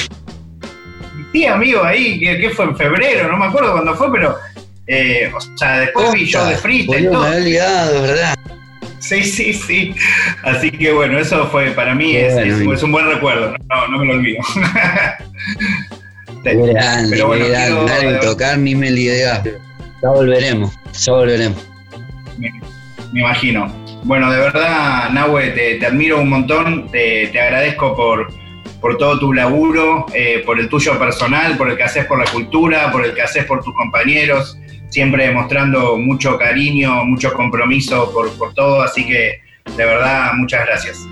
Sí, 1.31 1.45
amigo, 1.45 1.83
ahí, 1.83 2.19
que, 2.19 2.49
fue 2.51 2.65
en 2.65 2.77
febrero, 2.77 3.31
no 3.31 3.37
me 3.37 3.45
acuerdo 3.45 3.71
cuándo 3.71 3.95
fue, 3.95 4.11
pero 4.11 4.37
o 5.35 5.57
sea, 5.57 5.79
después 5.79 6.13
vi 6.13 6.25
yo 6.25 6.45
de 6.45 6.55
freestyle. 6.55 7.09
Todo. 7.09 7.21
Me 7.21 7.27
había 7.27 7.39
olvidado, 7.39 8.01
¿verdad? 8.03 8.37
Sí, 8.99 9.23
sí, 9.23 9.53
sí. 9.53 9.95
Así 10.43 10.71
que 10.71 10.91
bueno, 10.91 11.19
eso 11.19 11.47
fue 11.47 11.71
para 11.71 11.93
mí 11.95 12.15
es, 12.15 12.83
un 12.83 12.91
buen 12.91 13.07
recuerdo, 13.07 13.55
no, 13.69 13.87
no 13.87 13.99
me 13.99 14.05
lo 14.05 14.13
olvido. 14.13 14.41
grande, 16.43 17.09
Pero 17.11 17.27
bueno, 17.27 17.47
grande, 17.47 18.19
tocar 18.21 18.57
ni 18.57 18.75
me 18.75 18.91
Ya 18.93 19.51
volveremos, 20.01 20.73
ya 20.93 21.13
volveremos. 21.13 21.67
Me, 22.37 22.51
imagino. 23.19 23.71
Bueno, 24.03 24.31
de 24.31 24.39
verdad, 24.39 25.09
Nahue, 25.11 25.49
te, 25.49 25.85
admiro 25.85 26.21
un 26.21 26.29
montón, 26.29 26.89
te, 26.91 27.27
agradezco 27.39 27.95
por, 27.95 28.27
por 28.79 28.97
todo 28.97 29.19
tu 29.19 29.33
laburo, 29.33 30.05
eh, 30.13 30.43
por 30.45 30.59
el 30.59 30.69
tuyo 30.69 30.97
personal, 30.97 31.57
por 31.57 31.69
el 31.69 31.77
que 31.77 31.83
haces 31.83 32.05
por 32.05 32.19
la 32.19 32.31
cultura, 32.31 32.91
por 32.91 33.05
el 33.05 33.13
que 33.13 33.21
haces 33.21 33.45
por 33.45 33.63
tus 33.63 33.73
compañeros 33.75 34.57
siempre 34.89 35.27
demostrando 35.27 35.97
mucho 35.97 36.37
cariño, 36.37 37.03
mucho 37.05 37.33
compromiso 37.33 38.11
por, 38.11 38.53
todo, 38.53 38.81
así 38.81 39.05
que 39.05 39.41
de 39.75 39.85
verdad 39.85 40.31
muchas 40.35 40.65
gracias. 40.65 41.07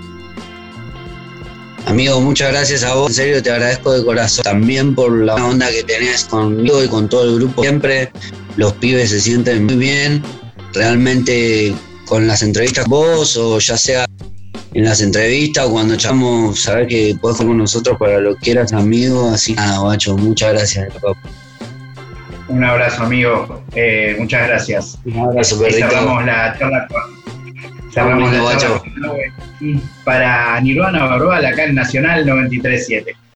Amigo, 1.86 2.20
muchas 2.20 2.50
gracias 2.50 2.82
a 2.82 2.94
vos. 2.94 3.10
En 3.10 3.14
serio, 3.14 3.42
te 3.42 3.50
agradezco 3.50 3.92
de 3.92 4.04
corazón. 4.04 4.42
También 4.42 4.94
por 4.94 5.12
la 5.12 5.36
onda 5.36 5.70
que 5.70 5.84
tenés 5.84 6.24
conmigo 6.24 6.82
y 6.82 6.88
con 6.88 7.08
todo 7.08 7.24
el 7.24 7.36
grupo. 7.36 7.62
Siempre 7.62 8.10
los 8.56 8.72
pibes 8.74 9.10
se 9.10 9.20
sienten 9.20 9.66
muy 9.66 9.76
bien. 9.76 10.22
Realmente 10.72 11.72
con 12.06 12.26
las 12.26 12.42
entrevistas 12.42 12.86
vos 12.86 13.36
o 13.36 13.58
ya 13.60 13.76
sea 13.76 14.06
en 14.74 14.84
las 14.84 15.00
entrevistas 15.00 15.66
o 15.66 15.70
cuando 15.70 15.94
echamos, 15.94 16.60
saber 16.60 16.86
que 16.86 17.16
puedes 17.20 17.38
con 17.38 17.56
nosotros 17.56 17.96
para 17.98 18.20
lo 18.20 18.34
que 18.34 18.40
quieras, 18.42 18.72
amigo. 18.72 19.30
Así 19.30 19.54
nada, 19.54 19.78
guacho, 19.78 20.16
muchas 20.16 20.52
gracias. 20.52 20.88
Un 22.48 22.62
abrazo, 22.62 23.02
amigo. 23.02 23.62
Eh, 23.74 24.16
muchas 24.18 24.46
gracias. 24.46 24.98
Un 25.04 25.18
abrazo, 25.18 25.58
perrito. 25.60 25.88
Cerramos 25.88 26.24
la 26.24 26.56
charla 26.58 26.86
con. 26.88 27.92
Cerramos 27.92 28.32
la 28.32 28.56
charla 28.56 28.78
con, 28.78 29.82
para 30.04 30.60
Nirvana 30.60 31.06
Verbal 31.06 31.44
acá 31.44 31.64
en 31.64 31.74
Nacional 31.74 32.24
93.7. 32.24 33.16